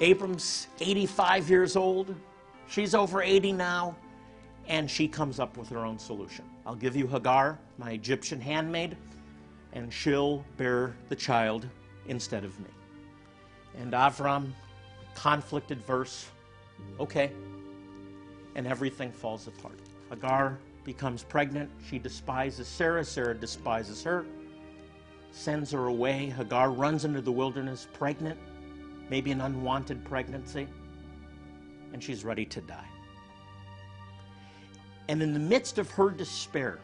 Abram's 0.00 0.68
85 0.80 1.50
years 1.50 1.76
old. 1.76 2.14
She's 2.68 2.94
over 2.94 3.22
80 3.22 3.52
now. 3.52 3.96
And 4.68 4.90
she 4.90 5.08
comes 5.08 5.40
up 5.40 5.56
with 5.56 5.68
her 5.70 5.84
own 5.84 5.98
solution. 5.98 6.44
I'll 6.64 6.76
give 6.76 6.94
you 6.94 7.06
Hagar, 7.06 7.58
my 7.78 7.90
Egyptian 7.90 8.40
handmaid 8.40 8.96
and 9.72 9.92
she'll 9.92 10.44
bear 10.56 10.94
the 11.08 11.16
child 11.16 11.66
instead 12.06 12.44
of 12.44 12.58
me. 12.60 12.68
And 13.78 13.92
Avram, 13.92 14.52
conflicted 15.14 15.82
verse, 15.84 16.28
okay. 17.00 17.32
And 18.54 18.66
everything 18.66 19.10
falls 19.10 19.46
apart. 19.46 19.78
Hagar 20.10 20.58
becomes 20.84 21.22
pregnant. 21.22 21.70
She 21.88 21.98
despises 21.98 22.66
Sarah. 22.66 23.04
Sarah 23.04 23.34
despises 23.34 24.02
her, 24.02 24.26
sends 25.30 25.70
her 25.70 25.86
away. 25.86 26.32
Hagar 26.36 26.70
runs 26.70 27.04
into 27.04 27.20
the 27.20 27.32
wilderness, 27.32 27.88
pregnant, 27.92 28.38
maybe 29.10 29.30
an 29.30 29.40
unwanted 29.40 30.04
pregnancy, 30.04 30.66
and 31.92 32.02
she's 32.02 32.24
ready 32.24 32.44
to 32.46 32.60
die. 32.60 32.88
And 35.08 35.22
in 35.22 35.32
the 35.32 35.38
midst 35.38 35.78
of 35.78 35.90
her 35.90 36.10
despair, 36.10 36.78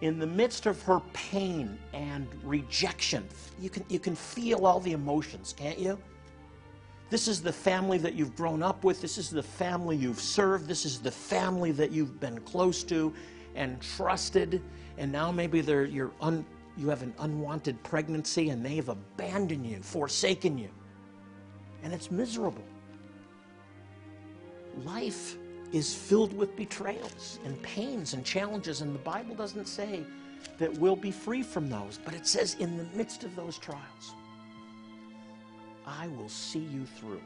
in 0.00 0.18
the 0.18 0.26
midst 0.26 0.66
of 0.66 0.82
her 0.82 1.00
pain 1.12 1.78
and 1.92 2.26
rejection, 2.42 3.26
you 3.60 3.70
can, 3.70 3.84
you 3.88 4.00
can 4.00 4.16
feel 4.16 4.66
all 4.66 4.80
the 4.80 4.92
emotions, 4.92 5.54
can't 5.56 5.78
you? 5.78 5.96
This 7.12 7.28
is 7.28 7.42
the 7.42 7.52
family 7.52 7.98
that 7.98 8.14
you've 8.14 8.34
grown 8.34 8.62
up 8.62 8.84
with. 8.84 9.02
This 9.02 9.18
is 9.18 9.28
the 9.28 9.42
family 9.42 9.98
you've 9.98 10.18
served. 10.18 10.66
This 10.66 10.86
is 10.86 10.98
the 10.98 11.10
family 11.10 11.70
that 11.72 11.90
you've 11.90 12.18
been 12.18 12.40
close 12.40 12.82
to 12.84 13.12
and 13.54 13.78
trusted. 13.82 14.62
And 14.96 15.12
now 15.12 15.30
maybe 15.30 15.60
you're 15.60 16.10
un, 16.22 16.42
you 16.78 16.88
have 16.88 17.02
an 17.02 17.12
unwanted 17.18 17.82
pregnancy 17.82 18.48
and 18.48 18.64
they've 18.64 18.88
abandoned 18.88 19.66
you, 19.66 19.82
forsaken 19.82 20.56
you. 20.56 20.70
And 21.82 21.92
it's 21.92 22.10
miserable. 22.10 22.64
Life 24.82 25.36
is 25.70 25.94
filled 25.94 26.34
with 26.34 26.56
betrayals 26.56 27.40
and 27.44 27.60
pains 27.60 28.14
and 28.14 28.24
challenges, 28.24 28.80
and 28.80 28.94
the 28.94 29.00
Bible 29.00 29.34
doesn't 29.34 29.68
say 29.68 30.02
that 30.56 30.72
we'll 30.78 30.96
be 30.96 31.10
free 31.10 31.42
from 31.42 31.68
those, 31.68 32.00
but 32.02 32.14
it 32.14 32.26
says 32.26 32.56
in 32.58 32.78
the 32.78 32.86
midst 32.96 33.22
of 33.22 33.36
those 33.36 33.58
trials, 33.58 34.14
I 35.86 36.08
will 36.08 36.28
see 36.28 36.60
you 36.60 36.84
through. 36.84 37.22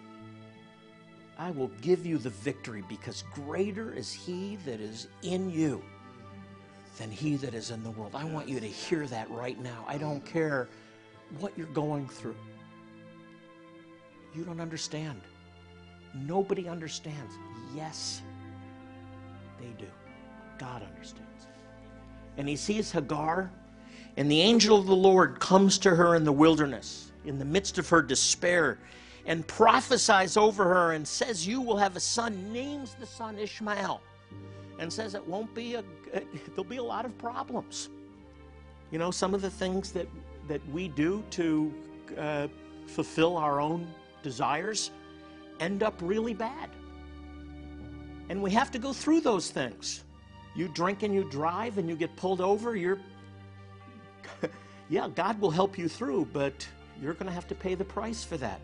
I 1.38 1.50
will 1.50 1.70
give 1.82 2.06
you 2.06 2.18
the 2.18 2.30
victory 2.30 2.82
because 2.88 3.24
greater 3.34 3.92
is 3.92 4.12
he 4.12 4.56
that 4.64 4.80
is 4.80 5.08
in 5.22 5.50
you 5.50 5.82
than 6.98 7.10
he 7.10 7.36
that 7.36 7.52
is 7.54 7.70
in 7.70 7.82
the 7.82 7.90
world. 7.90 8.14
I 8.14 8.24
want 8.24 8.48
you 8.48 8.58
to 8.58 8.66
hear 8.66 9.06
that 9.08 9.30
right 9.30 9.60
now. 9.62 9.84
I 9.86 9.98
don't 9.98 10.24
care 10.24 10.68
what 11.38 11.52
you're 11.56 11.66
going 11.68 12.08
through. 12.08 12.36
You 14.34 14.44
don't 14.44 14.60
understand. 14.60 15.20
Nobody 16.14 16.68
understands. 16.68 17.34
Yes, 17.74 18.22
they 19.60 19.68
do. 19.78 19.90
God 20.58 20.82
understands. 20.82 21.46
And 22.38 22.48
he 22.48 22.56
sees 22.56 22.90
Hagar, 22.90 23.50
and 24.16 24.30
the 24.30 24.40
angel 24.40 24.78
of 24.78 24.86
the 24.86 24.96
Lord 24.96 25.40
comes 25.40 25.78
to 25.78 25.94
her 25.94 26.16
in 26.16 26.24
the 26.24 26.32
wilderness, 26.32 27.12
in 27.26 27.38
the 27.38 27.44
midst 27.44 27.78
of 27.78 27.88
her 27.88 28.02
despair, 28.02 28.78
and 29.26 29.46
prophesies 29.46 30.36
over 30.36 30.64
her 30.64 30.92
and 30.92 31.06
says, 31.06 31.46
You 31.46 31.60
will 31.60 31.76
have 31.76 31.96
a 31.96 32.00
son, 32.00 32.52
names 32.52 32.96
the 32.98 33.06
son 33.06 33.38
Ishmael, 33.38 34.00
and 34.78 34.92
says 34.92 35.14
it 35.14 35.26
won't 35.26 35.52
be 35.54 35.74
a, 35.74 35.84
there'll 36.48 36.64
be 36.64 36.76
a 36.76 36.82
lot 36.82 37.04
of 37.04 37.16
problems. 37.18 37.88
You 38.90 38.98
know, 38.98 39.10
some 39.10 39.34
of 39.34 39.42
the 39.42 39.50
things 39.50 39.92
that, 39.92 40.06
that 40.48 40.66
we 40.70 40.88
do 40.88 41.24
to 41.30 41.74
uh, 42.16 42.48
fulfill 42.86 43.36
our 43.36 43.60
own 43.60 43.86
desires 44.22 44.92
end 45.58 45.82
up 45.82 45.94
really 46.00 46.34
bad. 46.34 46.70
And 48.28 48.42
we 48.42 48.50
have 48.52 48.70
to 48.72 48.78
go 48.78 48.92
through 48.92 49.20
those 49.20 49.50
things. 49.50 50.04
You 50.54 50.68
drink 50.68 51.02
and 51.02 51.14
you 51.14 51.24
drive 51.30 51.78
and 51.78 51.88
you 51.88 51.96
get 51.96 52.14
pulled 52.16 52.40
over, 52.40 52.76
you're, 52.76 52.98
yeah, 54.88 55.08
God 55.14 55.40
will 55.40 55.50
help 55.50 55.76
you 55.76 55.88
through, 55.88 56.28
but 56.32 56.66
you're 57.02 57.14
going 57.14 57.26
to 57.26 57.32
have 57.32 57.48
to 57.48 57.54
pay 57.54 57.74
the 57.74 57.84
price 57.84 58.24
for 58.24 58.36
that. 58.38 58.60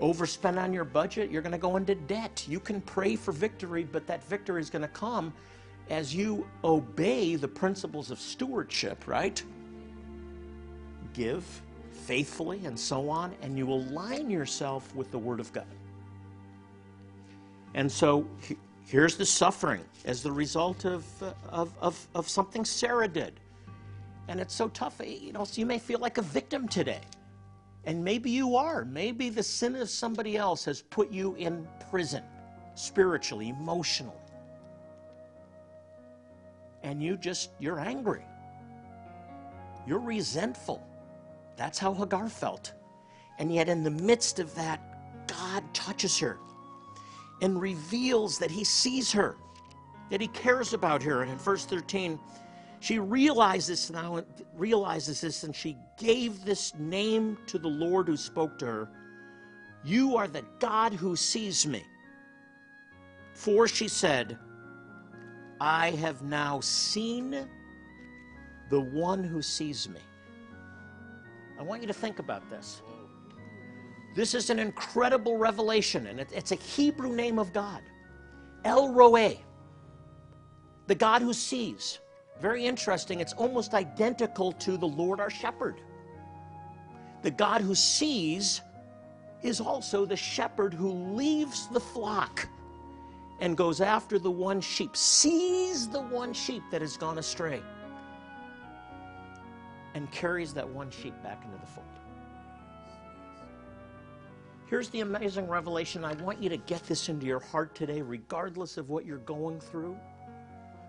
Overspend 0.00 0.62
on 0.62 0.72
your 0.72 0.84
budget, 0.84 1.30
you're 1.30 1.42
going 1.42 1.52
to 1.52 1.58
go 1.58 1.76
into 1.76 1.94
debt. 1.94 2.44
You 2.48 2.60
can 2.60 2.80
pray 2.80 3.16
for 3.16 3.32
victory, 3.32 3.84
but 3.84 4.06
that 4.06 4.22
victory 4.24 4.60
is 4.60 4.70
going 4.70 4.82
to 4.82 4.88
come 4.88 5.32
as 5.90 6.14
you 6.14 6.46
obey 6.62 7.34
the 7.34 7.48
principles 7.48 8.10
of 8.10 8.20
stewardship, 8.20 9.06
right? 9.06 9.42
Give 11.14 11.44
faithfully 11.90 12.64
and 12.64 12.78
so 12.78 13.10
on, 13.10 13.34
and 13.42 13.58
you 13.58 13.70
align 13.70 14.30
yourself 14.30 14.94
with 14.94 15.10
the 15.10 15.18
Word 15.18 15.40
of 15.40 15.52
God. 15.52 15.66
And 17.74 17.90
so 17.90 18.26
Here's 18.88 19.16
the 19.16 19.26
suffering 19.26 19.84
as 20.06 20.22
the 20.22 20.32
result 20.32 20.86
of, 20.86 21.04
of, 21.50 21.74
of, 21.78 22.08
of 22.14 22.26
something 22.26 22.64
Sarah 22.64 23.06
did. 23.06 23.38
And 24.28 24.40
it's 24.40 24.54
so 24.54 24.68
tough, 24.68 25.02
eh, 25.02 25.18
you 25.20 25.32
know, 25.34 25.44
so 25.44 25.60
you 25.60 25.66
may 25.66 25.78
feel 25.78 25.98
like 25.98 26.16
a 26.16 26.22
victim 26.22 26.66
today. 26.66 27.02
And 27.88 28.04
maybe 28.04 28.30
you 28.30 28.54
are. 28.54 28.84
Maybe 28.84 29.30
the 29.30 29.42
sin 29.42 29.74
of 29.76 29.88
somebody 29.88 30.36
else 30.36 30.62
has 30.66 30.82
put 30.82 31.10
you 31.10 31.34
in 31.36 31.66
prison, 31.90 32.22
spiritually, 32.74 33.48
emotionally. 33.48 34.12
And 36.82 37.02
you 37.02 37.16
just, 37.16 37.48
you're 37.58 37.80
angry. 37.80 38.26
You're 39.86 40.00
resentful. 40.00 40.86
That's 41.56 41.78
how 41.78 41.94
Hagar 41.94 42.28
felt. 42.28 42.74
And 43.38 43.50
yet, 43.50 43.70
in 43.70 43.82
the 43.82 43.90
midst 43.90 44.38
of 44.38 44.54
that, 44.54 45.26
God 45.26 45.64
touches 45.72 46.18
her 46.18 46.38
and 47.40 47.58
reveals 47.58 48.38
that 48.38 48.50
he 48.50 48.64
sees 48.64 49.10
her, 49.12 49.36
that 50.10 50.20
he 50.20 50.28
cares 50.28 50.74
about 50.74 51.02
her. 51.04 51.22
And 51.22 51.30
in 51.30 51.38
verse 51.38 51.64
13, 51.64 52.20
she 52.80 52.98
realizes 52.98 53.90
now 53.90 54.22
realizes 54.54 55.20
this 55.20 55.44
and 55.44 55.54
she 55.54 55.76
gave 55.98 56.44
this 56.44 56.74
name 56.76 57.36
to 57.46 57.58
the 57.58 57.68
Lord 57.68 58.06
who 58.06 58.16
spoke 58.16 58.58
to 58.58 58.66
her. 58.66 58.88
You 59.84 60.16
are 60.16 60.28
the 60.28 60.44
God 60.58 60.92
who 60.92 61.16
sees 61.16 61.66
me. 61.66 61.84
For 63.34 63.68
she 63.68 63.88
said, 63.88 64.38
I 65.60 65.90
have 65.92 66.22
now 66.22 66.60
seen 66.60 67.48
the 68.70 68.80
one 68.80 69.24
who 69.24 69.42
sees 69.42 69.88
me. 69.88 70.00
I 71.58 71.62
want 71.62 71.80
you 71.80 71.88
to 71.88 71.94
think 71.94 72.18
about 72.18 72.48
this. 72.50 72.82
This 74.14 74.34
is 74.34 74.50
an 74.50 74.58
incredible 74.58 75.36
revelation, 75.36 76.06
and 76.06 76.20
it's 76.20 76.52
a 76.52 76.56
Hebrew 76.56 77.14
name 77.14 77.38
of 77.38 77.52
God 77.52 77.82
El 78.64 78.92
Roi, 78.92 79.38
the 80.86 80.94
God 80.94 81.22
who 81.22 81.32
sees. 81.32 82.00
Very 82.40 82.64
interesting, 82.66 83.20
it's 83.20 83.32
almost 83.32 83.74
identical 83.74 84.52
to 84.52 84.76
the 84.76 84.86
Lord 84.86 85.20
our 85.20 85.30
shepherd. 85.30 85.80
The 87.22 87.30
God 87.30 87.60
who 87.60 87.74
sees 87.74 88.60
is 89.42 89.60
also 89.60 90.04
the 90.04 90.16
shepherd 90.16 90.72
who 90.72 90.90
leaves 90.90 91.66
the 91.68 91.80
flock 91.80 92.48
and 93.40 93.56
goes 93.56 93.80
after 93.80 94.18
the 94.18 94.30
one 94.30 94.60
sheep, 94.60 94.96
sees 94.96 95.88
the 95.88 96.00
one 96.00 96.32
sheep 96.32 96.62
that 96.70 96.80
has 96.80 96.96
gone 96.96 97.18
astray, 97.18 97.62
and 99.94 100.10
carries 100.10 100.52
that 100.54 100.68
one 100.68 100.90
sheep 100.90 101.14
back 101.22 101.44
into 101.44 101.56
the 101.58 101.66
fold. 101.66 101.86
Here's 104.66 104.90
the 104.90 105.00
amazing 105.00 105.48
revelation. 105.48 106.04
I 106.04 106.12
want 106.14 106.42
you 106.42 106.50
to 106.50 106.56
get 106.56 106.84
this 106.84 107.08
into 107.08 107.26
your 107.26 107.40
heart 107.40 107.74
today, 107.74 108.02
regardless 108.02 108.76
of 108.76 108.90
what 108.90 109.06
you're 109.06 109.18
going 109.18 109.60
through, 109.60 109.96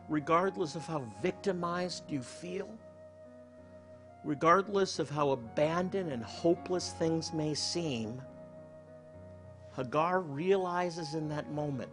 regardless 0.10 0.76
of 0.76 0.86
how 0.86 1.04
victimized 1.22 2.04
you 2.10 2.22
feel, 2.22 2.68
regardless 4.24 5.00
of 5.00 5.10
how 5.10 5.30
abandoned 5.30 6.12
and 6.12 6.24
hopeless 6.24 6.94
things 6.98 7.32
may 7.32 7.54
seem. 7.54 8.20
Hagar 9.76 10.22
realizes 10.22 11.14
in 11.14 11.30
that 11.30 11.52
moment 11.52 11.92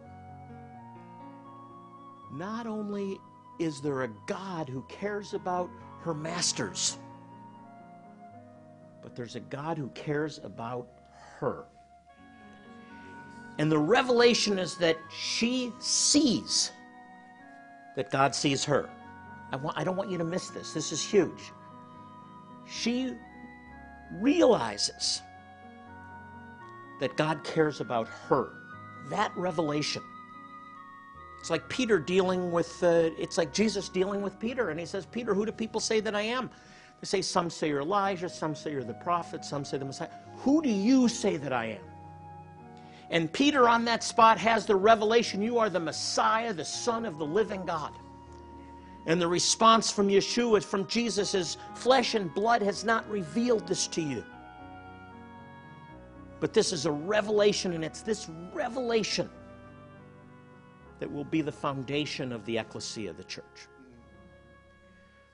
not 2.33 2.67
only 2.67 3.17
is 3.59 3.81
there 3.81 4.03
a 4.03 4.09
God 4.25 4.67
who 4.67 4.83
cares 4.89 5.33
about 5.33 5.69
her 6.01 6.13
masters, 6.13 6.97
but 9.01 9.15
there's 9.15 9.35
a 9.35 9.39
God 9.39 9.77
who 9.77 9.87
cares 9.89 10.39
about 10.43 10.87
her. 11.39 11.65
And 13.57 13.71
the 13.71 13.77
revelation 13.77 14.59
is 14.59 14.75
that 14.77 14.97
she 15.09 15.71
sees 15.79 16.71
that 17.97 18.11
God 18.11 18.33
sees 18.33 18.63
her. 18.63 18.89
I, 19.51 19.55
want, 19.57 19.77
I 19.77 19.83
don't 19.83 19.97
want 19.97 20.11
you 20.11 20.19
to 20.19 20.23
miss 20.23 20.49
this. 20.49 20.71
This 20.71 20.91
is 20.91 21.03
huge. 21.03 21.51
She 22.65 23.15
realizes 24.13 25.21
that 26.99 27.17
God 27.17 27.43
cares 27.43 27.81
about 27.81 28.07
her. 28.07 28.49
That 29.09 29.35
revelation. 29.35 30.03
It's 31.39 31.49
like 31.49 31.67
Peter 31.69 31.97
dealing 31.97 32.51
with, 32.51 32.83
uh, 32.83 33.09
it's 33.17 33.37
like 33.37 33.51
Jesus 33.51 33.89
dealing 33.89 34.21
with 34.21 34.39
Peter. 34.39 34.69
And 34.69 34.79
he 34.79 34.85
says, 34.85 35.07
Peter, 35.07 35.33
who 35.33 35.45
do 35.45 35.51
people 35.51 35.81
say 35.81 35.99
that 36.01 36.15
I 36.15 36.21
am? 36.21 36.51
They 37.01 37.05
say, 37.05 37.21
some 37.23 37.49
say 37.49 37.69
you're 37.69 37.81
Elijah, 37.81 38.29
some 38.29 38.53
say 38.53 38.71
you're 38.71 38.83
the 38.83 38.93
prophet, 38.93 39.43
some 39.43 39.65
say 39.65 39.79
the 39.79 39.85
Messiah. 39.85 40.09
Who 40.37 40.61
do 40.61 40.69
you 40.69 41.07
say 41.07 41.37
that 41.37 41.53
I 41.53 41.65
am? 41.65 41.96
And 43.09 43.31
Peter, 43.31 43.69
on 43.69 43.85
that 43.85 44.03
spot, 44.03 44.37
has 44.37 44.65
the 44.65 44.75
revelation 44.75 45.41
you 45.41 45.57
are 45.57 45.69
the 45.69 45.79
Messiah, 45.79 46.53
the 46.53 46.65
Son 46.65 47.05
of 47.05 47.17
the 47.17 47.25
living 47.25 47.65
God. 47.65 47.93
And 49.05 49.21
the 49.21 49.27
response 49.27 49.89
from 49.89 50.09
Yeshua, 50.09 50.61
from 50.63 50.85
Jesus, 50.87 51.33
is 51.33 51.57
flesh 51.75 52.15
and 52.15 52.33
blood 52.33 52.61
has 52.61 52.83
not 52.83 53.09
revealed 53.09 53.65
this 53.65 53.87
to 53.87 54.01
you. 54.01 54.23
But 56.41 56.53
this 56.53 56.73
is 56.73 56.85
a 56.85 56.91
revelation, 56.91 57.73
and 57.73 57.83
it's 57.85 58.01
this 58.01 58.27
revelation 58.53 59.29
that 60.99 61.11
will 61.11 61.23
be 61.23 61.41
the 61.41 61.51
foundation 61.51 62.31
of 62.31 62.45
the 62.45 62.57
ecclesia, 62.57 63.13
the 63.13 63.23
church. 63.23 63.67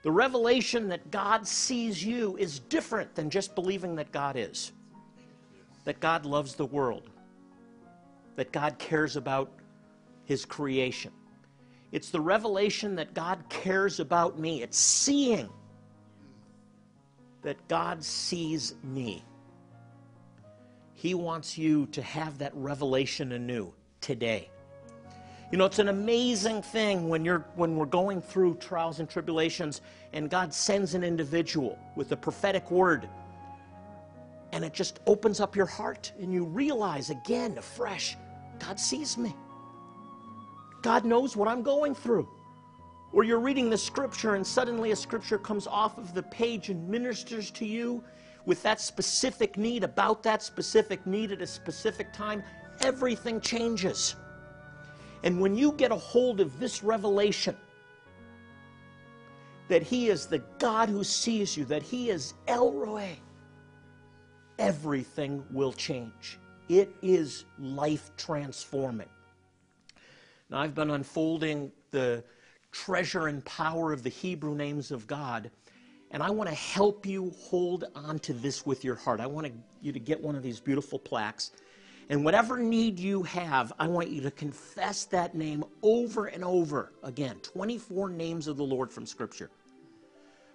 The 0.03 0.11
revelation 0.11 0.89
that 0.89 1.09
God 1.11 1.47
sees 1.47 2.03
you 2.03 2.35
is 2.37 2.59
different 2.59 3.15
than 3.15 3.29
just 3.29 3.55
believing 3.55 3.95
that 3.95 4.11
God 4.11 4.35
is, 4.35 4.73
that 5.85 5.99
God 5.99 6.25
loves 6.25 6.55
the 6.55 6.65
world, 6.65 7.09
that 8.35 8.51
God 8.51 8.77
cares 8.79 9.15
about 9.15 9.51
his 10.25 10.45
creation. 10.45 11.11
It's 11.91 12.09
the 12.09 12.19
revelation 12.19 12.95
that 12.95 13.13
God 13.13 13.43
cares 13.49 13.99
about 13.99 14.39
me. 14.39 14.63
It's 14.63 14.77
seeing 14.77 15.49
that 17.43 17.67
God 17.67 18.03
sees 18.03 18.75
me. 18.83 19.23
He 20.93 21.13
wants 21.13 21.57
you 21.57 21.85
to 21.87 22.01
have 22.01 22.37
that 22.39 22.51
revelation 22.55 23.33
anew 23.33 23.73
today. 24.01 24.49
You 25.51 25.57
know, 25.59 25.65
it's 25.65 25.77
an 25.77 25.89
amazing 25.89 26.63
thing 26.63 27.09
when 27.09 27.23
you're 27.23 27.45
when 27.55 27.75
we're 27.75 27.85
going 27.85 28.21
through 28.21 28.55
trials 28.55 28.99
and 28.99 29.07
tribulations 29.07 29.81
and 30.13 30.27
God 30.29 30.51
sends 30.51 30.95
an 30.95 31.03
individual 31.03 31.77
with 31.95 32.11
a 32.11 32.17
prophetic 32.17 32.71
word 32.71 33.07
and 34.51 34.63
it 34.63 34.73
just 34.73 34.99
opens 35.05 35.39
up 35.39 35.55
your 35.55 35.65
heart 35.67 36.11
and 36.19 36.33
you 36.33 36.43
realize 36.45 37.11
again 37.11 37.55
afresh 37.57 38.17
God 38.59 38.79
sees 38.79 39.17
me. 39.17 39.35
God 40.81 41.05
knows 41.05 41.35
what 41.35 41.47
I'm 41.47 41.63
going 41.63 41.95
through. 41.95 42.27
Or 43.13 43.23
you're 43.23 43.39
reading 43.39 43.69
the 43.69 43.77
scripture 43.77 44.35
and 44.35 44.45
suddenly 44.45 44.91
a 44.91 44.95
scripture 44.95 45.37
comes 45.37 45.67
off 45.67 45.97
of 45.97 46.13
the 46.13 46.23
page 46.23 46.69
and 46.69 46.89
ministers 46.89 47.51
to 47.51 47.65
you 47.65 48.03
with 48.45 48.61
that 48.63 48.81
specific 48.81 49.57
need, 49.57 49.83
about 49.83 50.23
that 50.23 50.41
specific 50.41 51.05
need 51.05 51.31
at 51.31 51.41
a 51.41 51.47
specific 51.47 52.11
time. 52.11 52.43
Everything 52.81 53.39
changes. 53.39 54.15
And 55.23 55.39
when 55.39 55.55
you 55.55 55.71
get 55.73 55.91
a 55.91 55.95
hold 55.95 56.41
of 56.41 56.59
this 56.59 56.83
revelation, 56.83 57.55
that 59.69 59.83
He 59.83 60.09
is 60.09 60.25
the 60.25 60.39
God 60.59 60.89
who 60.89 61.03
sees 61.03 61.55
you, 61.55 61.65
that 61.65 61.81
He 61.81 62.09
is 62.09 62.33
El 62.47 62.73
Roi, 62.73 63.17
everything 64.59 65.45
will 65.51 65.71
change. 65.71 66.39
It 66.69 66.95
is 67.01 67.45
life 67.59 68.11
transforming. 68.17 69.09
Now, 70.49 70.59
I've 70.59 70.75
been 70.75 70.91
unfolding 70.91 71.71
the 71.91 72.23
treasure 72.71 73.27
and 73.27 73.43
power 73.45 73.91
of 73.91 74.03
the 74.03 74.09
Hebrew 74.09 74.55
names 74.55 74.91
of 74.91 75.07
God, 75.07 75.51
and 76.11 76.21
I 76.21 76.29
want 76.29 76.49
to 76.49 76.55
help 76.55 77.05
you 77.05 77.33
hold 77.37 77.85
on 77.95 78.19
to 78.19 78.33
this 78.33 78.65
with 78.65 78.83
your 78.83 78.95
heart. 78.95 79.19
I 79.19 79.25
want 79.25 79.51
you 79.81 79.91
to 79.91 79.99
get 79.99 80.21
one 80.21 80.35
of 80.35 80.43
these 80.43 80.59
beautiful 80.59 80.99
plaques. 80.99 81.51
And 82.09 82.23
whatever 82.23 82.59
need 82.59 82.99
you 82.99 83.23
have, 83.23 83.73
I 83.79 83.87
want 83.87 84.09
you 84.09 84.21
to 84.21 84.31
confess 84.31 85.05
that 85.05 85.35
name 85.35 85.63
over 85.81 86.27
and 86.27 86.43
over 86.43 86.91
again 87.01 87.37
24 87.41 88.09
names 88.09 88.47
of 88.47 88.57
the 88.57 88.63
Lord 88.63 88.91
from 88.91 89.05
Scripture. 89.05 89.49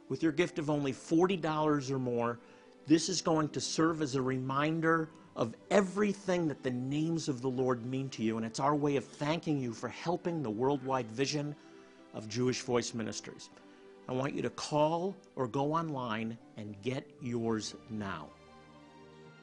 With 0.09 0.23
your 0.23 0.33
gift 0.33 0.59
of 0.59 0.71
only 0.71 0.92
$40 0.92 1.90
or 1.90 1.99
more, 1.99 2.38
this 2.87 3.09
is 3.09 3.21
going 3.21 3.49
to 3.51 3.61
serve 3.61 4.01
as 4.01 4.14
a 4.14 4.23
reminder 4.23 5.11
of 5.38 5.55
everything 5.70 6.48
that 6.48 6.64
the 6.64 6.70
names 6.70 7.29
of 7.29 7.40
the 7.40 7.48
Lord 7.48 7.87
mean 7.87 8.09
to 8.11 8.24
you. 8.24 8.37
And 8.37 8.44
it's 8.44 8.59
our 8.59 8.74
way 8.74 8.96
of 8.96 9.05
thanking 9.05 9.61
you 9.61 9.72
for 9.72 9.88
helping 9.88 10.42
the 10.42 10.51
worldwide 10.51 11.11
vision 11.12 11.55
of 12.12 12.29
Jewish 12.29 12.61
Voice 12.62 12.92
Ministries. 12.92 13.48
I 14.09 14.12
want 14.12 14.35
you 14.35 14.42
to 14.42 14.51
call 14.51 15.14
or 15.37 15.46
go 15.46 15.72
online 15.72 16.37
and 16.57 16.74
get 16.83 17.09
yours 17.22 17.77
now. 17.88 18.29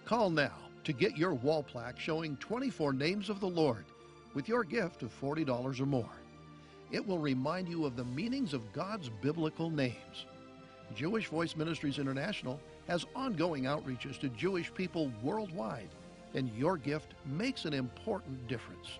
Call 0.04 0.30
now 0.30 0.58
to 0.84 0.92
get 0.92 1.18
your 1.18 1.34
wall 1.34 1.64
plaque 1.64 1.98
showing 1.98 2.36
24 2.38 2.92
names 2.92 3.30
of 3.30 3.40
the 3.40 3.48
Lord 3.48 3.86
with 4.34 4.50
your 4.50 4.66
gift 4.66 5.02
of 5.02 5.18
$40 5.22 5.80
or 5.80 5.86
more. 5.86 6.10
It 6.92 7.08
will 7.08 7.20
remind 7.20 7.70
you 7.70 7.86
of 7.86 7.96
the 7.96 8.04
meanings 8.04 8.54
of 8.54 8.74
God's 8.74 9.10
biblical 9.22 9.70
names. 9.70 10.26
Jewish 10.94 11.28
Voice 11.28 11.56
Ministries 11.56 12.00
International 12.00 12.60
has 12.88 13.06
ongoing 13.16 13.64
outreaches 13.64 14.20
to 14.20 14.30
Jewish 14.30 14.74
people 14.74 15.12
worldwide, 15.24 15.90
and 16.34 16.50
your 16.56 16.78
gift 16.78 17.14
makes 17.26 17.66
an 17.66 17.74
important 17.74 18.48
difference. 18.48 19.00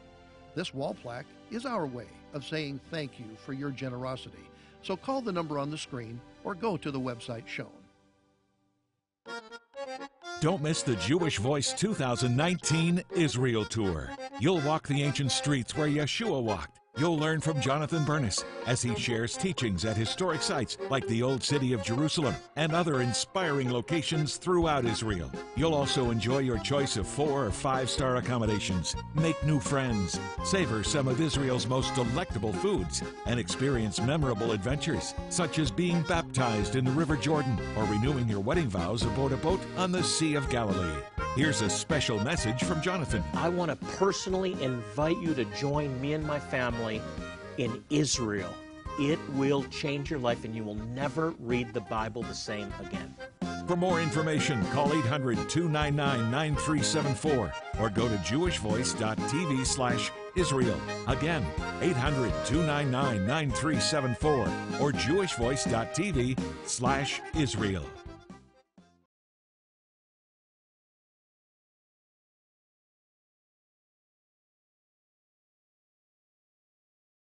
This 0.56 0.74
wall 0.74 0.96
plaque 0.96 1.28
is 1.52 1.66
our 1.66 1.86
way 1.86 2.08
of 2.34 2.46
saying 2.46 2.80
thank 2.90 3.20
you 3.20 3.26
for 3.46 3.54
your 3.54 3.72
generosity. 3.72 4.50
So 4.82 4.96
call 4.96 5.22
the 5.22 5.32
number 5.32 5.60
on 5.60 5.70
the 5.70 5.78
screen 5.78 6.20
or 6.44 6.56
go 6.56 6.78
to 6.78 6.92
the 6.92 7.00
website 7.00 7.48
shown. 7.48 7.68
Don't 10.42 10.62
miss 10.62 10.84
the 10.84 10.96
Jewish 10.98 11.40
Voice 11.40 11.74
2019 11.74 13.04
Israel 13.16 13.66
Tour. 13.66 14.12
You'll 14.40 14.62
walk 14.62 14.88
the 14.88 15.02
ancient 15.02 15.32
streets 15.32 15.76
where 15.76 15.88
Yeshua 15.88 16.42
walked 16.42 16.80
You'll 16.98 17.18
learn 17.18 17.42
from 17.42 17.60
Jonathan 17.60 18.06
Bernis 18.06 18.46
as 18.66 18.82
he 18.82 18.96
shares 18.96 19.36
teachings 19.36 19.84
at 19.84 19.98
historic 19.98 20.42
sites 20.42 20.78
like 20.90 21.06
the 21.08 21.22
Old 21.22 21.44
City 21.44 21.74
of 21.74 21.84
Jerusalem 21.84 22.36
and 22.56 22.74
other 22.74 23.02
inspiring 23.02 23.70
locations 23.70 24.38
throughout 24.38 24.86
Israel. 24.86 25.30
You'll 25.58 25.74
also 25.74 26.10
enjoy 26.10 26.40
your 26.40 26.58
choice 26.60 26.96
of 26.96 27.06
four 27.06 27.46
or 27.46 27.52
five 27.52 27.90
star 27.90 28.16
accommodations, 28.16 28.96
make 29.14 29.44
new 29.44 29.60
friends, 29.60 30.18
savor 30.46 30.86
some 30.86 31.10
of 31.10 31.20
Israel's 31.20 31.68
most 31.68 31.94
delectable 31.96 32.54
foods, 32.54 33.04
and 33.26 33.42
experience 33.42 34.00
memorable 34.00 34.54
adventures, 34.54 35.14
such 35.30 35.60
as 35.60 35.70
being 35.70 36.02
baptized 36.04 36.78
in 36.78 36.86
the 36.86 36.92
River 36.92 37.18
Jordan 37.18 37.60
or 37.76 37.84
renewing 37.84 38.30
your 38.30 38.40
wedding 38.40 38.70
vows 38.70 39.04
aboard 39.04 39.34
a 39.34 39.38
boat 39.38 39.60
on 39.76 39.92
the 39.92 40.04
Sea 40.04 40.36
of 40.36 40.50
Galilee. 40.50 41.02
Here's 41.36 41.62
a 41.62 41.70
special 41.70 42.18
message 42.22 42.64
from 42.64 42.82
Jonathan. 42.82 43.22
I 43.34 43.50
want 43.50 43.70
to 43.70 43.76
personally 43.98 44.56
invite 44.64 45.18
you 45.18 45.34
to 45.34 45.44
join 45.46 46.00
me 46.00 46.14
and 46.14 46.26
my 46.26 46.40
family 46.40 47.02
in 47.58 47.84
Israel. 47.90 48.54
It 48.98 49.20
will 49.32 49.64
change 49.66 50.10
your 50.10 50.20
life 50.20 50.46
and 50.46 50.56
you 50.56 50.64
will 50.64 50.76
never 50.76 51.32
read 51.32 51.74
the 51.74 51.82
Bible 51.82 52.24
the 52.24 52.34
same 52.34 52.74
again. 52.80 53.14
For 53.68 53.76
more 53.76 54.00
information, 54.00 54.66
call 54.68 54.94
800 54.94 55.50
299 55.50 56.32
9374 56.32 57.54
or 57.82 57.90
go 57.90 58.08
to 58.08 58.16
jewishvoice.tv 58.16 59.66
slash 59.66 60.14
Israel. 60.38 60.80
Again, 61.08 61.46
800 61.82 62.32
299 62.46 63.28
9374 63.28 64.40
or 64.80 64.94
jewishvoice.tv 64.94 66.40
slash 66.66 67.20
Israel. 67.36 67.84